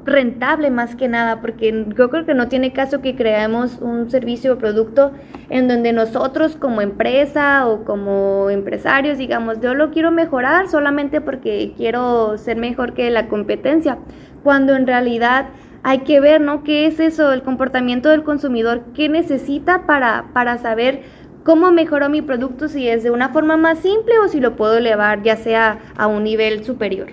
rentable 0.04 0.70
más 0.70 0.94
que 0.94 1.08
nada, 1.08 1.40
porque 1.40 1.86
yo 1.96 2.10
creo 2.10 2.26
que 2.26 2.34
no 2.34 2.48
tiene 2.48 2.72
caso 2.72 3.00
que 3.00 3.16
creemos 3.16 3.78
un 3.80 4.10
servicio 4.10 4.54
o 4.54 4.58
producto 4.58 5.12
en 5.48 5.68
donde 5.68 5.92
nosotros 5.92 6.56
como 6.56 6.82
empresa 6.82 7.66
o 7.66 7.84
como 7.84 8.50
empresarios 8.50 9.16
digamos, 9.16 9.60
yo 9.60 9.74
lo 9.74 9.90
quiero 9.90 10.10
mejorar 10.10 10.68
solamente 10.68 11.22
porque 11.22 11.72
quiero 11.76 12.36
ser 12.36 12.58
mejor 12.58 12.92
que 12.92 13.10
la 13.10 13.28
competencia, 13.28 13.98
cuando 14.42 14.76
en 14.76 14.86
realidad 14.86 15.46
hay 15.88 16.00
que 16.00 16.18
ver, 16.18 16.40
¿no? 16.40 16.64
¿Qué 16.64 16.88
es 16.88 16.98
eso? 16.98 17.30
El 17.30 17.44
comportamiento 17.44 18.08
del 18.08 18.24
consumidor, 18.24 18.82
¿qué 18.92 19.08
necesita 19.08 19.86
para, 19.86 20.30
para 20.32 20.58
saber 20.58 21.02
cómo 21.44 21.70
mejoro 21.70 22.10
mi 22.10 22.22
producto 22.22 22.68
si 22.68 22.88
es 22.88 23.04
de 23.04 23.12
una 23.12 23.28
forma 23.28 23.56
más 23.56 23.78
simple 23.78 24.18
o 24.18 24.26
si 24.26 24.40
lo 24.40 24.56
puedo 24.56 24.78
elevar 24.78 25.22
ya 25.22 25.36
sea 25.36 25.78
a 25.96 26.08
un 26.08 26.24
nivel 26.24 26.64
superior. 26.64 27.10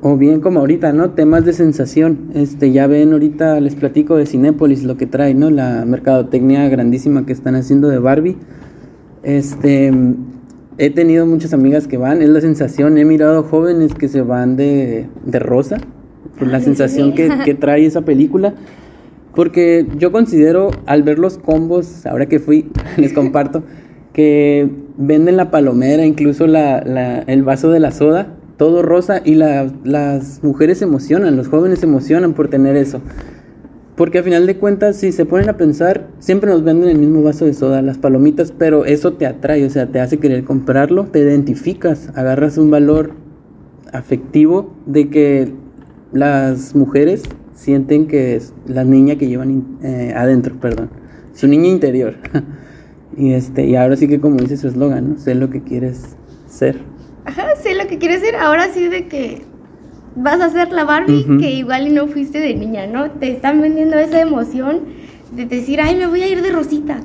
O 0.00 0.16
bien 0.16 0.40
como 0.40 0.60
ahorita, 0.60 0.94
¿no? 0.94 1.10
Temas 1.10 1.44
de 1.44 1.52
sensación. 1.52 2.30
Este, 2.32 2.72
ya 2.72 2.86
ven 2.86 3.12
ahorita 3.12 3.60
les 3.60 3.74
platico 3.74 4.16
de 4.16 4.24
Cinépolis 4.24 4.82
lo 4.82 4.96
que 4.96 5.04
trae, 5.04 5.34
¿no? 5.34 5.50
La 5.50 5.84
mercadotecnia 5.84 6.66
grandísima 6.70 7.26
que 7.26 7.34
están 7.34 7.56
haciendo 7.56 7.88
de 7.88 7.98
Barbie. 7.98 8.38
Este, 9.22 9.92
he 10.78 10.88
tenido 10.88 11.26
muchas 11.26 11.52
amigas 11.52 11.86
que 11.86 11.98
van, 11.98 12.22
es 12.22 12.30
la 12.30 12.40
sensación, 12.40 12.96
he 12.96 13.04
mirado 13.04 13.42
jóvenes 13.42 13.92
que 13.92 14.08
se 14.08 14.22
van 14.22 14.56
de, 14.56 15.08
de 15.26 15.38
rosa, 15.40 15.76
por 16.38 16.48
la 16.48 16.60
sensación 16.60 17.12
Que, 17.12 17.30
que 17.44 17.54
trae 17.54 17.86
esa 17.86 18.02
película. 18.02 18.54
Porque 19.34 19.86
yo 19.98 20.12
considero, 20.12 20.70
al 20.86 21.02
ver 21.02 21.18
los 21.18 21.36
combos, 21.36 22.06
ahora 22.06 22.26
que 22.26 22.38
fui, 22.38 22.70
les 22.96 23.12
comparto, 23.12 23.62
que 24.12 24.70
venden 24.96 25.36
la 25.36 25.50
palomera, 25.50 26.06
incluso 26.06 26.46
la, 26.46 26.82
la, 26.82 27.18
el 27.20 27.42
vaso 27.42 27.70
de 27.70 27.80
la 27.80 27.90
soda, 27.90 28.34
todo 28.56 28.82
rosa 28.82 29.20
y 29.24 29.34
las 29.34 30.42
mujeres 30.42 30.78
se 30.78 30.84
emocionan, 30.84 31.36
los 31.36 31.48
jóvenes 31.48 31.80
se 31.80 31.86
emocionan 31.86 32.32
por 32.32 32.48
tener 32.48 32.76
eso. 32.76 33.02
Porque 33.96 34.18
al 34.18 34.24
final 34.24 34.46
de 34.46 34.56
cuentas, 34.56 34.96
si 34.96 35.10
se 35.10 35.24
ponen 35.24 35.48
a 35.48 35.56
pensar, 35.56 36.08
siempre 36.18 36.50
nos 36.50 36.62
venden 36.62 36.90
el 36.90 36.98
mismo 36.98 37.22
vaso 37.22 37.46
de 37.46 37.54
soda, 37.54 37.80
las 37.80 37.96
palomitas, 37.96 38.52
pero 38.52 38.84
eso 38.84 39.14
te 39.14 39.26
atrae, 39.26 39.64
o 39.64 39.70
sea, 39.70 39.86
te 39.86 40.00
hace 40.00 40.18
querer 40.18 40.44
comprarlo, 40.44 41.04
te 41.04 41.18
identificas, 41.20 42.10
agarras 42.14 42.58
un 42.58 42.70
valor 42.70 43.12
afectivo 43.92 44.74
de 44.84 45.08
que 45.08 45.52
las 46.16 46.74
mujeres 46.74 47.22
sienten 47.54 48.06
que 48.06 48.36
es 48.36 48.52
la 48.66 48.84
niña 48.84 49.16
que 49.16 49.28
llevan 49.28 49.78
eh, 49.82 50.12
adentro, 50.16 50.54
perdón, 50.56 50.90
su 51.34 51.46
niña 51.46 51.68
interior. 51.68 52.14
y 53.16 53.32
este 53.32 53.66
y 53.66 53.76
ahora 53.76 53.96
sí 53.96 54.08
que 54.08 54.20
como 54.20 54.36
dice 54.36 54.56
su 54.56 54.68
eslogan, 54.68 55.10
¿no? 55.10 55.18
Sé 55.18 55.34
lo 55.34 55.50
que 55.50 55.62
quieres 55.62 56.16
ser. 56.46 56.80
Ajá, 57.24 57.56
sé 57.62 57.74
lo 57.74 57.86
que 57.86 57.98
quieres 57.98 58.20
ser. 58.20 58.36
Ahora 58.36 58.68
sí 58.72 58.88
de 58.88 59.06
que 59.06 59.42
vas 60.14 60.40
a 60.40 60.50
ser 60.50 60.72
la 60.72 60.84
Barbie 60.84 61.26
que 61.38 61.50
igual 61.50 61.88
y 61.88 61.92
no 61.92 62.06
fuiste 62.06 62.40
de 62.40 62.54
niña, 62.54 62.86
¿no? 62.86 63.10
Te 63.10 63.30
están 63.30 63.60
vendiendo 63.60 63.98
esa 63.98 64.20
emoción 64.20 64.80
de 65.32 65.44
decir, 65.44 65.80
ay, 65.80 65.96
me 65.96 66.06
voy 66.06 66.22
a 66.22 66.28
ir 66.28 66.42
de 66.42 66.50
rosita. 66.50 67.00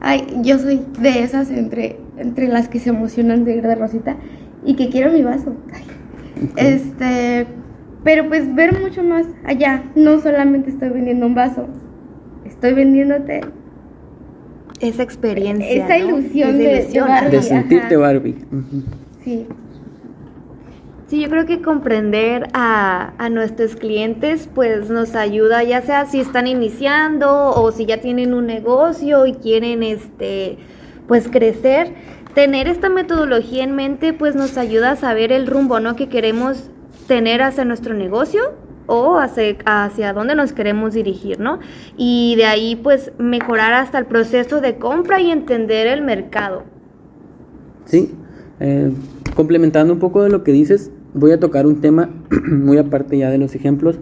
Ay, 0.00 0.26
yo 0.42 0.58
soy 0.58 0.80
de 1.00 1.22
esas 1.22 1.50
entre, 1.50 1.98
entre 2.16 2.48
las 2.48 2.68
que 2.68 2.78
se 2.78 2.90
emocionan 2.90 3.44
de 3.44 3.56
ir 3.56 3.62
de 3.62 3.74
rosita 3.74 4.16
y 4.64 4.76
que 4.76 4.88
quiero 4.88 5.12
mi 5.12 5.22
vaso. 5.22 5.54
Este, 6.56 7.46
pero 8.04 8.28
pues 8.28 8.54
ver 8.54 8.78
mucho 8.78 9.02
más 9.02 9.26
allá. 9.44 9.82
No 9.96 10.20
solamente 10.20 10.70
estoy 10.70 10.90
vendiendo 10.90 11.26
un 11.26 11.34
vaso, 11.34 11.66
estoy 12.44 12.74
vendiéndote 12.74 13.40
esa 14.80 15.02
experiencia. 15.02 15.84
Esa 15.84 15.98
ilusión, 15.98 16.58
de, 16.58 16.86
de, 17.30 17.42
sentirte 17.42 17.96
Barbie. 17.96 18.36
Sí. 19.24 19.46
Sí, 21.06 21.20
yo 21.20 21.28
creo 21.28 21.44
que 21.44 21.60
comprender 21.60 22.48
a, 22.54 23.12
a, 23.18 23.28
nuestros 23.28 23.76
clientes 23.76 24.48
pues 24.54 24.88
nos 24.88 25.14
ayuda, 25.14 25.62
ya 25.62 25.82
sea 25.82 26.06
si 26.06 26.18
están 26.18 26.46
iniciando 26.46 27.50
o 27.50 27.72
si 27.72 27.84
ya 27.84 28.00
tienen 28.00 28.32
un 28.32 28.46
negocio 28.46 29.26
y 29.26 29.34
quieren 29.34 29.82
este 29.82 30.58
pues 31.06 31.28
crecer. 31.28 31.92
Tener 32.34 32.66
esta 32.66 32.88
metodología 32.88 33.62
en 33.64 33.76
mente 33.76 34.12
pues 34.12 34.34
nos 34.34 34.56
ayuda 34.56 34.92
a 34.92 34.96
saber 34.96 35.30
el 35.30 35.46
rumbo 35.46 35.78
¿no? 35.78 35.94
que 35.94 36.08
queremos 36.08 36.70
tener 37.06 37.42
hacia 37.42 37.64
nuestro 37.64 37.94
negocio 37.94 38.52
o 38.86 39.18
hacia, 39.18 39.56
hacia 39.64 40.12
dónde 40.12 40.34
nos 40.34 40.52
queremos 40.52 40.94
dirigir, 40.94 41.40
¿no? 41.40 41.58
Y 41.96 42.34
de 42.36 42.44
ahí 42.44 42.76
pues 42.76 43.12
mejorar 43.18 43.72
hasta 43.72 43.98
el 43.98 44.06
proceso 44.06 44.60
de 44.60 44.76
compra 44.76 45.20
y 45.20 45.30
entender 45.30 45.86
el 45.86 46.02
mercado. 46.02 46.64
Sí, 47.86 48.14
eh, 48.60 48.92
complementando 49.34 49.92
un 49.92 49.98
poco 49.98 50.22
de 50.22 50.30
lo 50.30 50.44
que 50.44 50.52
dices, 50.52 50.90
voy 51.12 51.32
a 51.32 51.40
tocar 51.40 51.66
un 51.66 51.80
tema 51.80 52.10
muy 52.50 52.78
aparte 52.78 53.18
ya 53.18 53.30
de 53.30 53.38
los 53.38 53.54
ejemplos, 53.54 53.98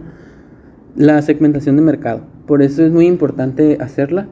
la 0.95 1.21
segmentación 1.21 1.75
de 1.75 1.81
mercado. 1.81 2.21
Por 2.45 2.61
eso 2.61 2.83
es 2.83 2.91
muy 2.91 3.07
importante 3.07 3.77
hacerla. 3.79 4.27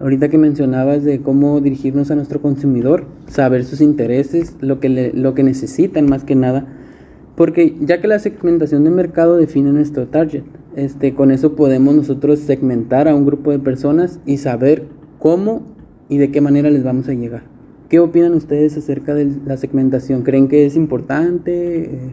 Ahorita 0.00 0.28
que 0.28 0.38
mencionabas 0.38 1.04
de 1.04 1.22
cómo 1.22 1.60
dirigirnos 1.60 2.10
a 2.10 2.16
nuestro 2.16 2.42
consumidor, 2.42 3.06
saber 3.26 3.64
sus 3.64 3.80
intereses, 3.80 4.56
lo 4.60 4.80
que, 4.80 5.12
lo 5.14 5.34
que 5.34 5.44
necesitan 5.44 6.06
más 6.06 6.24
que 6.24 6.34
nada 6.34 6.66
porque 7.36 7.76
ya 7.80 8.00
que 8.00 8.08
la 8.08 8.18
segmentación 8.18 8.84
de 8.84 8.90
mercado 8.90 9.36
define 9.36 9.72
nuestro 9.72 10.06
target, 10.06 10.44
este, 10.76 11.14
con 11.14 11.30
eso 11.30 11.54
podemos 11.54 11.94
nosotros 11.94 12.40
segmentar 12.40 13.08
a 13.08 13.14
un 13.14 13.26
grupo 13.26 13.50
de 13.50 13.58
personas 13.58 14.20
y 14.26 14.38
saber 14.38 14.86
cómo 15.18 15.62
y 16.08 16.18
de 16.18 16.30
qué 16.30 16.40
manera 16.40 16.70
les 16.70 16.84
vamos 16.84 17.08
a 17.08 17.14
llegar. 17.14 17.42
¿Qué 17.88 18.00
opinan 18.00 18.34
ustedes 18.34 18.76
acerca 18.76 19.14
de 19.14 19.30
la 19.44 19.56
segmentación? 19.56 20.22
¿Creen 20.22 20.48
que 20.48 20.66
es 20.66 20.76
importante? 20.76 22.12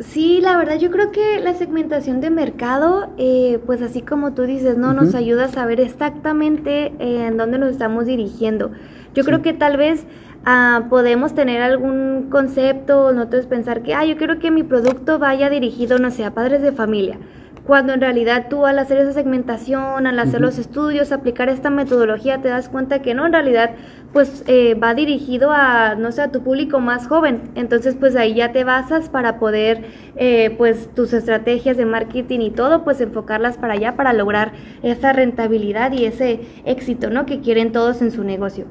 Sí, 0.00 0.40
la 0.40 0.56
verdad 0.56 0.78
yo 0.78 0.90
creo 0.90 1.10
que 1.10 1.40
la 1.40 1.52
segmentación 1.54 2.20
de 2.20 2.30
mercado, 2.30 3.10
eh, 3.18 3.58
pues 3.66 3.82
así 3.82 4.00
como 4.00 4.32
tú 4.32 4.42
dices, 4.42 4.78
no 4.78 4.94
nos 4.94 5.14
ayuda 5.14 5.44
a 5.44 5.48
saber 5.48 5.78
exactamente 5.78 6.92
eh, 6.98 7.26
en 7.26 7.36
dónde 7.36 7.58
nos 7.58 7.70
estamos 7.70 8.06
dirigiendo. 8.06 8.70
Yo 9.14 9.24
creo 9.24 9.42
que 9.42 9.52
tal 9.52 9.76
vez 9.76 10.06
Ah, 10.44 10.86
podemos 10.88 11.34
tener 11.34 11.60
algún 11.60 12.28
concepto, 12.30 13.12
nosotros 13.12 13.46
pensar 13.46 13.82
que, 13.82 13.94
ah, 13.94 14.06
yo 14.06 14.16
quiero 14.16 14.38
que 14.38 14.50
mi 14.50 14.62
producto 14.62 15.18
vaya 15.18 15.50
dirigido, 15.50 15.98
no 15.98 16.10
sé, 16.10 16.24
a 16.24 16.32
padres 16.32 16.62
de 16.62 16.72
familia. 16.72 17.18
Cuando 17.66 17.92
en 17.92 18.00
realidad 18.00 18.46
tú 18.48 18.64
al 18.64 18.78
hacer 18.78 18.96
esa 18.98 19.12
segmentación, 19.12 20.06
al 20.06 20.18
hacer 20.18 20.40
los 20.40 20.58
estudios, 20.58 21.12
aplicar 21.12 21.50
esta 21.50 21.68
metodología, 21.68 22.40
te 22.40 22.48
das 22.48 22.70
cuenta 22.70 23.02
que 23.02 23.14
no, 23.14 23.26
en 23.26 23.32
realidad 23.32 23.72
pues 24.14 24.42
eh, 24.46 24.74
va 24.74 24.94
dirigido 24.94 25.52
a, 25.52 25.94
no 25.94 26.10
sé, 26.10 26.22
a 26.22 26.32
tu 26.32 26.42
público 26.42 26.80
más 26.80 27.06
joven. 27.06 27.50
Entonces 27.54 27.94
pues 27.94 28.16
ahí 28.16 28.34
ya 28.34 28.50
te 28.50 28.64
basas 28.64 29.10
para 29.10 29.38
poder 29.38 29.84
eh, 30.16 30.54
pues 30.56 30.88
tus 30.94 31.12
estrategias 31.12 31.76
de 31.76 31.84
marketing 31.84 32.40
y 32.40 32.50
todo, 32.50 32.82
pues 32.82 33.00
enfocarlas 33.02 33.58
para 33.58 33.74
allá 33.74 33.94
para 33.94 34.14
lograr 34.14 34.52
esa 34.82 35.12
rentabilidad 35.12 35.92
y 35.92 36.06
ese 36.06 36.40
éxito, 36.64 37.10
¿no? 37.10 37.26
Que 37.26 37.40
quieren 37.40 37.72
todos 37.72 38.00
en 38.00 38.10
su 38.10 38.24
negocio. 38.24 38.64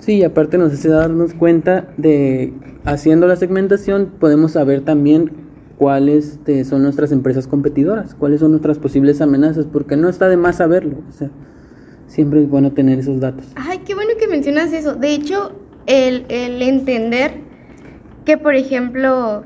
Sí, 0.00 0.24
aparte 0.24 0.58
nos 0.58 0.72
hace 0.72 0.88
darnos 0.88 1.34
cuenta 1.34 1.88
de, 1.96 2.52
haciendo 2.84 3.26
la 3.26 3.36
segmentación, 3.36 4.12
podemos 4.18 4.52
saber 4.52 4.80
también 4.80 5.30
cuáles 5.76 6.32
este, 6.32 6.64
son 6.64 6.82
nuestras 6.82 7.12
empresas 7.12 7.46
competidoras, 7.46 8.14
cuáles 8.14 8.40
son 8.40 8.50
nuestras 8.50 8.78
posibles 8.78 9.20
amenazas, 9.20 9.66
porque 9.70 9.96
no 9.96 10.08
está 10.08 10.28
de 10.28 10.36
más 10.36 10.56
saberlo. 10.56 10.98
O 11.08 11.12
sea, 11.12 11.30
siempre 12.06 12.42
es 12.42 12.48
bueno 12.48 12.72
tener 12.72 12.98
esos 12.98 13.20
datos. 13.20 13.46
Ay, 13.54 13.78
qué 13.86 13.94
bueno 13.94 14.10
que 14.18 14.26
mencionas 14.26 14.72
eso. 14.72 14.94
De 14.94 15.12
hecho, 15.12 15.52
el, 15.86 16.24
el 16.28 16.62
entender 16.62 17.32
que, 18.24 18.38
por 18.38 18.54
ejemplo, 18.54 19.44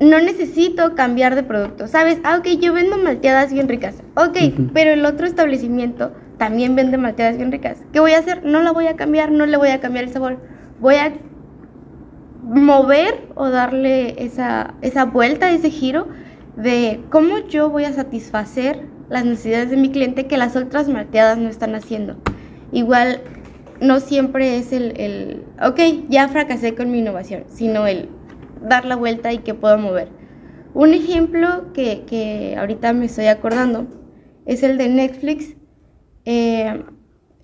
no 0.00 0.18
necesito 0.20 0.94
cambiar 0.94 1.34
de 1.34 1.42
producto, 1.42 1.86
¿sabes? 1.86 2.18
Ah, 2.24 2.38
ok, 2.38 2.46
yo 2.60 2.72
vendo 2.72 2.98
malteadas 2.98 3.52
bien 3.52 3.68
ricas. 3.68 3.96
Ok, 4.16 4.36
pero 4.72 4.92
el 4.92 5.04
otro 5.04 5.26
establecimiento 5.26 6.12
también 6.40 6.74
vende 6.74 6.96
malteadas 6.96 7.36
bien 7.36 7.52
ricas. 7.52 7.84
¿Qué 7.92 8.00
voy 8.00 8.12
a 8.12 8.18
hacer? 8.18 8.46
No 8.46 8.62
la 8.62 8.72
voy 8.72 8.86
a 8.86 8.96
cambiar, 8.96 9.30
no 9.30 9.44
le 9.44 9.58
voy 9.58 9.68
a 9.68 9.78
cambiar 9.78 10.06
el 10.06 10.10
sabor. 10.10 10.38
Voy 10.80 10.94
a 10.94 11.12
mover 12.42 13.28
o 13.34 13.50
darle 13.50 14.24
esa, 14.24 14.72
esa 14.80 15.04
vuelta, 15.04 15.50
ese 15.50 15.68
giro 15.68 16.08
de 16.56 17.02
cómo 17.10 17.40
yo 17.40 17.68
voy 17.68 17.84
a 17.84 17.92
satisfacer 17.92 18.86
las 19.10 19.26
necesidades 19.26 19.68
de 19.68 19.76
mi 19.76 19.90
cliente 19.90 20.26
que 20.26 20.38
las 20.38 20.56
otras 20.56 20.88
malteadas 20.88 21.36
no 21.36 21.50
están 21.50 21.74
haciendo. 21.74 22.16
Igual 22.72 23.20
no 23.82 24.00
siempre 24.00 24.56
es 24.56 24.72
el, 24.72 24.98
el 24.98 25.44
ok, 25.62 26.08
ya 26.08 26.26
fracasé 26.28 26.74
con 26.74 26.90
mi 26.90 27.00
innovación, 27.00 27.44
sino 27.48 27.86
el 27.86 28.08
dar 28.66 28.86
la 28.86 28.96
vuelta 28.96 29.30
y 29.34 29.40
que 29.40 29.52
puedo 29.52 29.76
mover. 29.76 30.08
Un 30.72 30.94
ejemplo 30.94 31.70
que, 31.74 32.04
que 32.06 32.56
ahorita 32.58 32.94
me 32.94 33.04
estoy 33.04 33.26
acordando 33.26 33.88
es 34.46 34.62
el 34.62 34.78
de 34.78 34.88
Netflix 34.88 35.59
eh, 36.24 36.84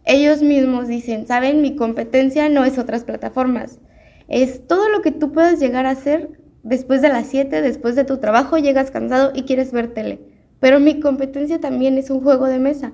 ellos 0.05 0.43
mismos 0.43 0.89
dicen, 0.89 1.27
saben, 1.27 1.63
mi 1.63 1.77
competencia 1.77 2.49
no 2.49 2.65
es 2.65 2.79
otras 2.79 3.05
plataformas, 3.05 3.81
es 4.29 4.67
todo 4.67 4.89
lo 4.89 5.03
que 5.03 5.13
tú 5.13 5.33
puedes 5.33 5.61
llegar 5.61 5.87
a 5.87 5.91
hacer 5.91 6.31
después 6.63 7.03
de 7.03 7.09
las 7.09 7.27
7, 7.29 7.63
después 7.63 7.95
de 7.97 8.05
tu 8.05 8.19
trabajo, 8.19 8.59
llegas 8.59 8.91
cansado 8.91 9.33
y 9.35 9.43
quieres 9.43 9.73
ver 9.73 9.95
tele. 9.95 10.21
Pero 10.61 10.81
mi 10.81 11.01
competencia 11.01 11.61
también 11.61 11.99
es 11.99 12.11
un 12.11 12.21
juego 12.21 12.47
de 12.47 12.59
mesa, 12.59 12.93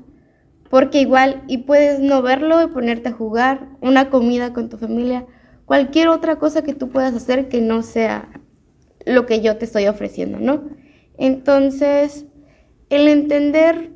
porque 0.68 1.00
igual 1.00 1.42
y 1.48 1.58
puedes 1.58 2.00
no 2.00 2.22
verlo 2.22 2.62
y 2.62 2.66
ponerte 2.66 3.10
a 3.10 3.12
jugar, 3.12 3.68
una 3.80 4.10
comida 4.10 4.52
con 4.52 4.68
tu 4.68 4.78
familia, 4.78 5.26
cualquier 5.64 6.08
otra 6.08 6.36
cosa 6.36 6.62
que 6.62 6.74
tú 6.74 6.90
puedas 6.90 7.14
hacer 7.14 7.48
que 7.48 7.60
no 7.60 7.82
sea 7.82 8.28
lo 9.06 9.26
que 9.26 9.40
yo 9.40 9.56
te 9.56 9.64
estoy 9.64 9.86
ofreciendo, 9.86 10.38
¿no? 10.38 10.64
Entonces, 11.16 12.26
el 12.90 13.08
entender 13.08 13.91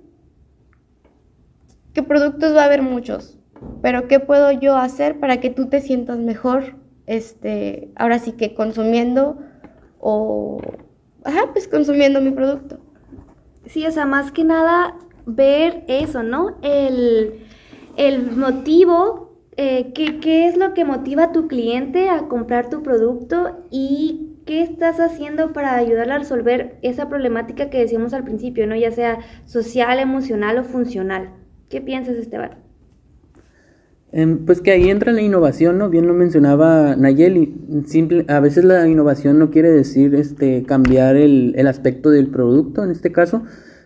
que 1.96 2.02
productos 2.02 2.54
va 2.54 2.60
a 2.60 2.66
haber 2.66 2.82
muchos, 2.82 3.38
pero 3.80 4.06
¿qué 4.06 4.20
puedo 4.20 4.52
yo 4.52 4.76
hacer 4.76 5.18
para 5.18 5.40
que 5.40 5.48
tú 5.48 5.70
te 5.70 5.80
sientas 5.80 6.18
mejor? 6.18 6.76
Este, 7.06 7.90
ahora 7.96 8.18
sí 8.18 8.32
que 8.32 8.54
consumiendo 8.54 9.38
o, 9.98 10.60
ajá, 11.24 11.52
pues 11.54 11.66
consumiendo 11.66 12.20
mi 12.20 12.32
producto. 12.32 12.80
Sí, 13.64 13.86
o 13.86 13.90
sea, 13.90 14.04
más 14.04 14.30
que 14.30 14.44
nada 14.44 14.94
ver 15.24 15.84
eso, 15.88 16.22
¿no? 16.22 16.58
El, 16.60 17.46
el 17.96 18.30
motivo, 18.36 19.40
eh, 19.56 19.94
¿qué, 19.94 20.20
¿qué 20.20 20.48
es 20.48 20.58
lo 20.58 20.74
que 20.74 20.84
motiva 20.84 21.24
a 21.24 21.32
tu 21.32 21.48
cliente 21.48 22.10
a 22.10 22.28
comprar 22.28 22.68
tu 22.68 22.82
producto 22.82 23.64
y 23.70 24.36
¿qué 24.44 24.60
estás 24.60 25.00
haciendo 25.00 25.54
para 25.54 25.74
ayudarle 25.76 26.12
a 26.12 26.18
resolver 26.18 26.78
esa 26.82 27.08
problemática 27.08 27.70
que 27.70 27.78
decíamos 27.78 28.12
al 28.12 28.24
principio, 28.24 28.66
¿no? 28.66 28.76
Ya 28.76 28.90
sea 28.90 29.20
social, 29.46 29.98
emocional 29.98 30.58
o 30.58 30.64
funcional. 30.64 31.45
¿Qué 31.68 31.80
piensas, 31.80 32.16
Esteban? 32.16 32.66
Em, 34.12 34.46
pues 34.46 34.61
que 34.61 34.70
ahí 34.70 34.88
entra 34.88 35.12
la 35.12 35.20
innovación, 35.20 35.78
¿no? 35.78 35.90
Bien 35.90 36.06
lo 36.06 36.14
mencionaba 36.14 36.94
Nayeli. 36.96 37.54
Simple, 37.87 38.25
a 38.28 38.40
veces 38.40 38.64
la 38.64 38.87
innovación 38.88 39.38
no 39.38 39.50
quiere 39.50 39.70
decir 39.70 40.14
este, 40.14 40.62
cambiar 40.62 41.16
el, 41.16 41.54
aspecto 41.66 42.11
del 42.11 42.28
producto, 42.28 42.85
en 42.85 42.90
este 42.92 43.11
caso, 43.11 43.42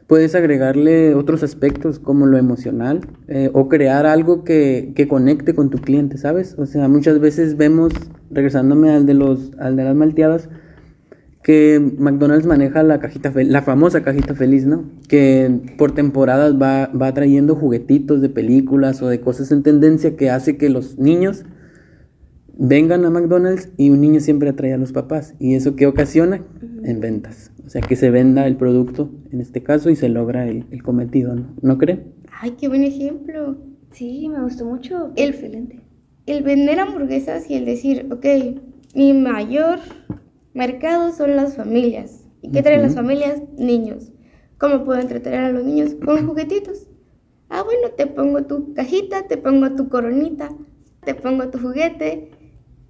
puedes 0.07 0.35
agregarle 0.35 1.15
otros 1.15 1.43
aspectos 1.43 1.99
como 1.99 2.27
lo 2.27 2.37
emocional 2.37 3.01
eh, 3.29 3.51
o 3.55 3.69
crear 3.69 4.05
algo 4.07 4.45
que, 4.45 4.93
que, 4.95 5.09
conecte 5.09 5.55
con 5.55 5.71
tu 5.71 5.79
cliente, 5.79 6.19
¿sabes? 6.19 6.55
O 6.59 6.67
sea, 6.67 6.87
muchas 6.89 7.19
veces 7.19 7.57
vemos, 7.57 7.93
regresándome 8.31 8.91
al 8.91 9.07
de, 9.07 9.15
los, 9.15 9.53
al 9.59 9.77
de 9.77 9.85
las 9.85 9.97
malteadas, 9.97 10.51
que 11.43 11.81
McDonald's 11.99 12.47
maneja 12.47 12.83
la 12.83 13.01
cajita 13.01 13.33
la 13.35 13.63
famosa 13.63 14.03
cajita 14.03 14.35
feliz, 14.35 14.67
¿no? 14.67 14.85
Que 15.09 15.61
por 15.79 15.93
temporadas 15.93 16.61
va, 16.61 16.89
va 16.89 17.15
trayendo 17.15 17.57
juguetitos 17.57 18.21
de 18.21 18.29
películas 18.29 19.01
o 19.01 19.09
de 19.09 19.21
cosas 19.21 19.51
en 19.51 19.63
tendencia 19.63 20.17
que 20.17 20.31
hace 20.31 20.59
que 20.59 20.69
los 20.69 20.99
niños 20.99 21.45
vengan 22.63 23.07
a 23.07 23.11
McDonald's 23.11 23.71
y 23.79 23.89
un 23.89 24.03
niño 24.03 24.21
siempre 24.21 24.51
atrae 24.51 24.75
a 24.75 24.77
los 24.77 24.93
papás. 24.93 25.35
¿Y 25.39 25.55
eso 25.55 25.77
qué 25.77 25.87
ocasiona? 25.87 26.45
En 26.85 27.01
ventas. 27.01 27.53
O 27.65 27.71
sea, 27.71 27.81
que 27.81 27.97
se 27.97 28.11
venda 28.11 28.47
el 28.47 28.57
producto 28.57 29.11
en 29.33 29.41
este 29.41 29.63
caso 29.63 29.89
y 29.89 29.97
se 29.97 30.11
logra 30.11 30.47
el, 30.47 30.83
cometido, 30.83 31.35
¿no? 31.35 31.55
¿No 31.63 31.79
creen? 31.79 32.13
Ay, 32.41 32.57
qué 32.61 32.69
buen 32.69 32.83
ejemplo. 32.83 33.57
Sí, 33.93 34.29
me 34.29 34.43
gustó 34.43 34.67
mucho. 34.67 35.13
El, 35.17 35.31
Excelente. 35.31 35.81
El 36.27 36.43
vender 36.43 36.81
hamburguesas 36.81 37.49
y 37.49 37.55
el 37.55 37.65
decir, 37.65 38.07
ok, 38.11 38.27
mi 38.95 39.15
mayor 39.15 39.79
mercado 40.55 41.13
son 41.13 41.37
las 41.37 41.57
familias. 41.57 42.27
¿Y 42.43 42.51
qué 42.51 42.63
traen 42.63 42.83
las 42.83 42.95
familias? 42.95 43.43
Niños. 43.57 44.13
¿Cómo 44.59 44.85
puedo 44.85 45.01
entretener 45.01 45.41
a 45.41 45.53
los 45.53 45.65
niños? 45.65 45.95
Con 46.05 46.27
juguetitos. 46.27 46.87
Ah, 47.49 47.63
bueno, 47.63 47.91
te 47.97 48.07
pongo 48.07 48.45
tu 48.45 48.75
cajita, 48.75 49.27
te 49.27 49.37
pongo 49.37 49.73
tu 49.73 49.89
coronita, 49.89 50.51
te 51.05 51.15
pongo 51.15 51.49
tu 51.49 51.59
juguete 51.59 52.31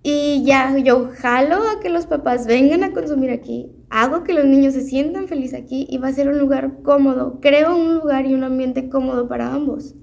y 0.03 0.45
ya 0.45 0.77
yo 0.79 1.11
jalo 1.15 1.57
a 1.57 1.81
que 1.81 1.91
los 1.91 2.07
papás 2.07 2.47
vengan 2.47 2.85
a 2.85 2.93
consumir 2.93 3.31
aquí, 3.31 3.71
hago 3.91 4.25
que 4.25 4.33
los 4.33 4.47
niños 4.47 4.75
se 4.75 4.81
sientan 4.81 5.29
felices 5.29 5.61
aquí 5.61 5.87
y 5.91 5.99
va 5.99 6.09
a 6.09 6.13
ser 6.13 6.29
un 6.29 6.39
lugar 6.39 6.83
cómodo, 6.83 7.39
creo 7.41 7.77
un 7.77 7.97
lugar 7.97 8.27
y 8.27 8.35
un 8.35 8.45
ambiente 8.45 8.89
cómodo 8.89 9.29
para 9.29 9.53
ambos. 9.53 9.95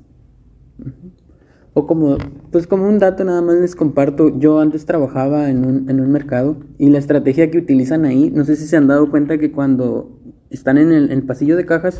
O 1.73 1.87
como, 1.87 2.17
pues 2.51 2.67
como 2.67 2.87
un 2.87 2.99
dato 2.99 3.23
nada 3.23 3.41
más 3.41 3.57
les 3.57 3.75
comparto, 3.75 4.37
yo 4.39 4.59
antes 4.59 4.85
trabajaba 4.85 5.49
en 5.49 5.65
un, 5.65 5.89
en 5.89 5.99
un 5.99 6.11
mercado 6.11 6.57
y 6.77 6.89
la 6.89 6.99
estrategia 6.99 7.51
que 7.51 7.57
utilizan 7.57 8.05
ahí, 8.05 8.31
no 8.31 8.45
sé 8.45 8.55
si 8.55 8.67
se 8.67 8.77
han 8.77 8.87
dado 8.87 9.09
cuenta 9.09 9.37
que 9.37 9.51
cuando 9.51 10.19
están 10.49 10.77
en 10.77 10.91
el, 10.91 11.05
en 11.05 11.19
el 11.19 11.23
pasillo 11.23 11.55
de 11.57 11.65
cajas, 11.65 11.99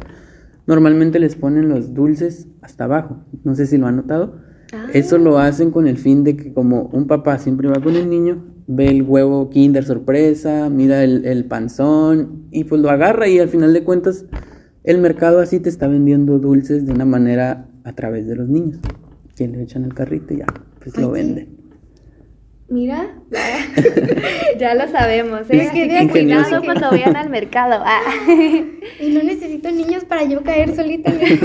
normalmente 0.65 1.19
les 1.19 1.35
ponen 1.35 1.69
los 1.69 1.93
dulces 1.93 2.47
hasta 2.61 2.83
abajo, 2.83 3.23
no 3.43 3.55
sé 3.55 3.65
si 3.65 3.77
lo 3.77 3.87
han 3.87 3.95
notado. 3.95 4.47
Eso 4.93 5.17
lo 5.17 5.39
hacen 5.39 5.71
con 5.71 5.87
el 5.87 5.97
fin 5.97 6.25
de 6.25 6.35
que 6.35 6.53
como 6.53 6.89
un 6.91 7.07
papá 7.07 7.37
siempre 7.37 7.69
va 7.69 7.81
con 7.81 7.95
el 7.95 8.09
niño, 8.09 8.43
ve 8.67 8.89
el 8.89 9.01
huevo 9.01 9.49
Kinder 9.49 9.85
sorpresa, 9.85 10.69
mira 10.69 11.03
el, 11.03 11.45
panzón 11.45 12.47
y 12.51 12.65
pues 12.65 12.81
lo 12.81 12.89
agarra 12.89 13.29
y 13.29 13.39
al 13.39 13.47
final 13.47 13.71
de 13.71 13.83
cuentas 13.83 14.25
el 14.83 14.99
mercado 14.99 15.39
así 15.39 15.59
te 15.59 15.69
está 15.69 15.87
vendiendo 15.87 16.37
dulces 16.39 16.85
de 16.85 16.91
una 16.91 17.05
manera 17.05 17.69
a 17.85 17.93
través 17.93 18.27
de 18.27 18.35
los 18.35 18.49
niños, 18.49 18.79
que 19.37 19.47
le 19.47 19.63
echan 19.63 19.85
al 19.85 19.93
carrito 19.93 20.33
y 20.33 20.37
ya, 20.37 20.47
pues 20.79 20.97
lo 20.97 21.11
venden. 21.11 21.57
Mira, 22.69 23.15
ya 24.59 24.75
lo 24.75 24.87
sabemos, 24.89 25.41
¿eh? 25.49 25.69
que 25.71 26.09
cuidado 26.09 26.61
cuando 26.63 26.89
vayan 26.91 27.15
al 27.15 27.29
mercado. 27.29 27.83
Ah. 27.85 28.01
Y 28.99 29.09
no 29.09 29.23
necesito 29.23 29.71
niños 29.71 30.03
para 30.03 30.23
yo 30.23 30.43
caer 30.43 30.75
solita 30.75 31.11
en 31.11 31.21
el 31.21 31.39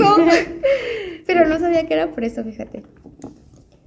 Pero 1.25 1.47
no 1.47 1.59
sabía 1.59 1.85
que 1.85 1.93
era 1.93 2.11
por 2.11 2.23
eso, 2.23 2.43
fíjate. 2.43 2.83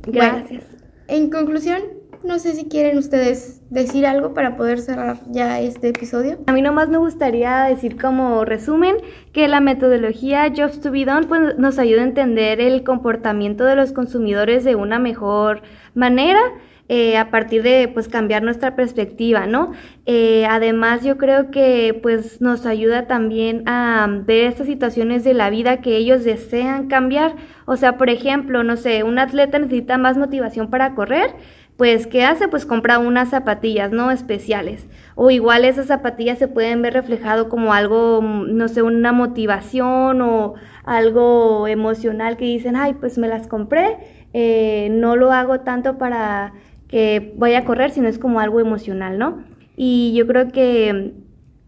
Gracias. 0.07 0.65
en 1.09 1.31
conclusión, 1.31 1.83
no 2.27 2.39
sé 2.39 2.55
si 2.55 2.67
quieren 2.67 2.99
ustedes 2.99 3.63
decir 3.71 4.07
algo 4.07 4.35
para 4.35 4.57
poder 4.57 4.81
cerrar 4.81 5.19
ya 5.31 5.61
este 5.61 5.89
episodio. 5.89 6.39
A 6.47 6.53
mí 6.53 6.63
nomás 6.63 6.89
me 6.89 6.99
gustaría 6.99 7.65
decir 7.65 8.01
como 8.01 8.45
resumen 8.45 8.97
que 9.33 9.49
la 9.49 9.61
metodología 9.61 10.53
Jobs 10.55 10.81
to 10.81 10.91
be 10.91 11.05
Done 11.05 11.27
pues, 11.27 11.59
nos 11.59 11.79
ayuda 11.79 12.03
a 12.03 12.05
entender 12.05 12.61
el 12.61 12.85
comportamiento 12.85 13.65
de 13.65 13.77
los 13.77 13.93
consumidores 13.93 14.65
de 14.65 14.75
una 14.75 14.99
mejor 14.99 15.63
manera 15.95 16.41
eh, 16.89 17.17
a 17.17 17.33
partir 17.33 17.65
de 17.65 17.91
pues 17.93 18.07
cambiar 18.07 18.45
nuestra 18.45 18.77
perspectiva, 18.77 19.47
¿no? 19.47 19.73
Eh, 20.07 20.47
además 20.49 21.03
yo 21.03 21.19
creo 21.19 21.51
que 21.51 21.99
pues 22.01 22.41
nos 22.41 22.65
ayuda 22.65 23.09
también 23.09 23.65
a 23.67 24.07
ver 24.25 24.45
estas 24.45 24.69
situaciones 24.69 25.25
de 25.25 25.35
la 25.35 25.51
vida 25.51 25.81
que 25.81 25.97
ellos 25.97 26.23
desean 26.23 26.87
cambiar. 26.87 27.35
O 27.65 27.77
sea, 27.77 27.99
por 27.99 28.09
ejemplo, 28.09 28.63
no 28.63 28.77
sé, 28.77 29.03
un 29.03 29.19
atleta 29.19 29.59
necesita 29.59 29.99
más 29.99 30.17
motivación 30.17 30.71
para 30.71 30.95
correr, 30.95 31.35
pues 31.77 32.07
¿qué 32.07 32.25
hace? 32.25 32.49
Pues 32.49 32.65
compra 32.65 32.99
unas 32.99 33.31
zapatillas, 33.31 33.93
¿no? 33.93 34.11
Especiales. 34.11 34.87
O 35.15 35.31
igual 35.31 35.65
esas 35.65 35.87
zapatillas 35.87 36.39
se 36.39 36.49
pueden 36.49 36.81
ver 36.83 36.95
reflejado 36.95 37.49
como 37.49 37.73
algo, 37.75 38.23
no 38.23 38.69
sé, 38.69 38.83
una 38.83 39.13
motivación 39.13 40.23
o 40.23 40.55
algo 40.85 41.69
emocional 41.69 42.37
que 42.37 42.47
dicen, 42.47 42.77
ay, 42.77 42.95
pues 42.95 43.19
me 43.19 43.29
las 43.29 43.47
compré, 43.47 43.99
eh, 44.33 44.89
no 44.91 45.17
lo 45.17 45.33
hago 45.33 45.61
tanto 45.61 45.99
para 45.99 46.55
que 46.89 47.35
vaya 47.37 47.59
a 47.61 47.65
correr, 47.65 47.91
sino 47.91 48.09
es 48.09 48.19
como 48.19 48.41
algo 48.41 48.61
emocional, 48.61 49.19
¿no? 49.19 49.45
Y 49.77 50.15
yo 50.17 50.27
creo 50.27 50.49
que 50.53 51.13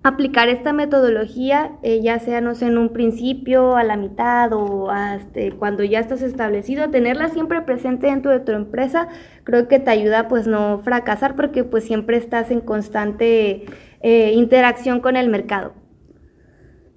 aplicar 0.09 0.49
esta 0.49 0.73
metodología, 0.73 1.73
eh, 1.83 2.01
ya 2.03 2.19
sea, 2.19 2.41
no 2.41 2.55
sé, 2.55 2.67
en 2.67 2.79
un 2.79 2.93
principio, 2.93 3.77
a 3.77 3.85
la 3.85 3.97
mitad 3.97 4.53
o 4.53 4.91
hasta 4.91 5.41
cuando 5.59 5.85
ya 5.85 6.01
estás 6.01 6.23
establecido, 6.23 6.91
tenerla 6.91 7.29
siempre 7.29 7.63
presente 7.63 8.09
dentro 8.09 8.31
de 8.31 8.41
tu 8.41 8.53
empresa, 8.53 9.09
creo 9.45 9.69
que 9.69 9.79
te 9.79 9.91
ayuda 9.91 10.29
pues 10.29 10.47
no 10.47 10.81
fracasar 10.81 11.37
porque 11.37 11.65
pues 11.65 11.85
siempre 11.85 12.17
estás 12.17 12.51
en 12.51 12.61
constante 12.61 13.67
eh, 14.03 14.33
interacción 14.35 15.01
con 15.01 15.17
el 15.17 15.29
mercado. 15.29 15.73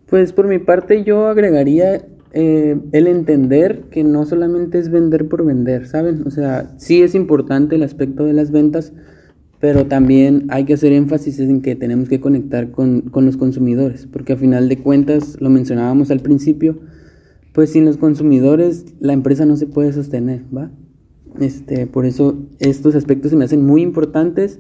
Pues 0.08 0.34
por 0.34 0.48
mi 0.48 0.60
parte 0.60 1.04
yo 1.04 1.28
agregaría 1.28 2.02
eh, 2.34 2.78
el 2.94 3.08
entender 3.08 3.84
que 3.92 4.04
no 4.04 4.26
solamente 4.26 4.80
es 4.80 4.90
vender 4.90 5.28
por 5.28 5.46
vender, 5.46 5.86
¿saben? 5.86 6.24
O 6.26 6.32
sea, 6.32 6.72
sí 6.78 7.02
es 7.02 7.14
importante 7.14 7.76
el 7.76 7.84
aspecto 7.84 8.26
de 8.26 8.34
las 8.34 8.52
ventas, 8.52 8.94
pero 9.62 9.86
también 9.86 10.48
hay 10.50 10.66
que 10.66 10.74
hacer 10.74 10.92
énfasis 10.92 11.40
en 11.40 11.62
que 11.62 11.76
tenemos 11.76 12.10
que 12.10 12.20
conectar 12.20 12.72
con, 12.72 13.02
con 13.02 13.26
los 13.26 13.38
consumidores, 13.38 14.08
porque 14.12 14.34
a 14.34 14.38
final 14.38 14.68
de 14.68 14.78
cuentas, 14.78 15.38
lo 15.40 15.50
mencionábamos 15.50 16.10
al 16.12 16.20
principio, 16.20 16.80
pues 17.54 17.72
sin 17.72 17.86
los 17.86 17.98
consumidores 17.98 18.86
la 19.00 19.14
empresa 19.14 19.46
no 19.46 19.56
se 19.56 19.68
puede 19.68 19.94
sostener, 19.94 20.44
¿va? 20.56 20.72
Este, 21.40 21.88
por 21.88 22.06
eso 22.06 22.38
estos 22.60 22.96
aspectos 22.96 23.32
se 23.32 23.38
me 23.38 23.46
hacen 23.46 23.66
muy 23.66 23.82
importantes. 23.82 24.60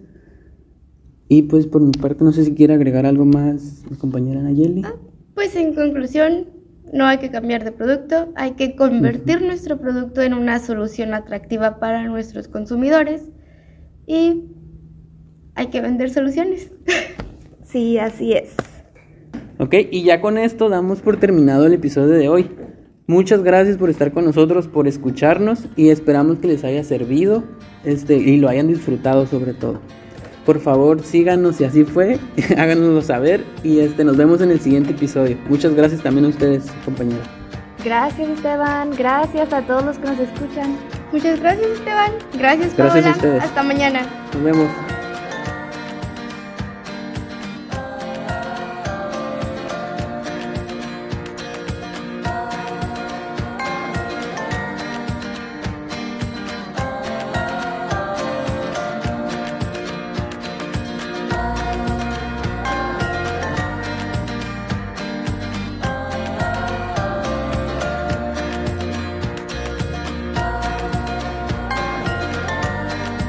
Y 1.27 1.43
pues 1.43 1.65
por 1.65 1.81
mi 1.81 1.91
parte 1.91 2.23
no 2.23 2.33
sé 2.33 2.43
si 2.43 2.53
quiere 2.53 2.73
agregar 2.73 3.05
algo 3.05 3.25
más 3.25 3.83
mi 3.89 3.95
compañera 3.97 4.41
Nayeli. 4.41 4.83
Ah, 4.85 4.95
pues 5.33 5.55
en 5.55 5.73
conclusión, 5.73 6.47
no 6.91 7.05
hay 7.05 7.19
que 7.19 7.31
cambiar 7.31 7.63
de 7.63 7.71
producto, 7.71 8.33
hay 8.35 8.51
que 8.51 8.75
convertir 8.75 9.41
nuestro 9.41 9.79
producto 9.79 10.21
en 10.21 10.33
una 10.33 10.59
solución 10.59 11.13
atractiva 11.13 11.79
para 11.79 12.05
nuestros 12.07 12.49
consumidores 12.49 13.23
y 14.05 14.43
hay 15.55 15.67
que 15.67 15.81
vender 15.81 16.09
soluciones. 16.09 16.69
Sí, 17.63 17.97
así 17.97 18.33
es. 18.33 18.49
Ok, 19.57 19.75
y 19.91 20.03
ya 20.03 20.19
con 20.19 20.37
esto 20.37 20.67
damos 20.67 20.99
por 20.99 21.15
terminado 21.15 21.65
el 21.65 21.73
episodio 21.73 22.09
de 22.09 22.27
hoy. 22.27 22.51
Muchas 23.07 23.43
gracias 23.43 23.77
por 23.77 23.89
estar 23.89 24.11
con 24.11 24.25
nosotros, 24.25 24.67
por 24.67 24.89
escucharnos 24.89 25.65
y 25.77 25.89
esperamos 25.89 26.39
que 26.39 26.47
les 26.47 26.65
haya 26.65 26.83
servido 26.83 27.45
este, 27.85 28.17
y 28.17 28.37
lo 28.37 28.49
hayan 28.49 28.67
disfrutado 28.67 29.25
sobre 29.25 29.53
todo. 29.53 29.79
Por 30.45 30.59
favor, 30.59 31.01
síganos 31.01 31.57
si 31.57 31.63
así 31.63 31.85
fue, 31.85 32.19
háganoslo 32.57 33.01
saber 33.01 33.45
y 33.63 33.79
este, 33.79 34.03
nos 34.03 34.17
vemos 34.17 34.41
en 34.41 34.51
el 34.51 34.59
siguiente 34.59 34.91
episodio. 34.91 35.37
Muchas 35.47 35.73
gracias 35.73 36.01
también 36.01 36.25
a 36.25 36.29
ustedes, 36.29 36.65
compañeros. 36.83 37.25
Gracias, 37.83 38.29
Esteban. 38.29 38.91
Gracias 38.97 39.53
a 39.53 39.61
todos 39.61 39.85
los 39.85 39.97
que 39.97 40.07
nos 40.07 40.19
escuchan. 40.19 40.75
Muchas 41.11 41.39
gracias, 41.39 41.67
Esteban. 41.67 42.11
Gracias, 42.37 42.73
Paola. 42.73 43.15
Hasta 43.41 43.63
mañana. 43.63 44.01
Nos 44.33 44.43
vemos. 44.43 45.00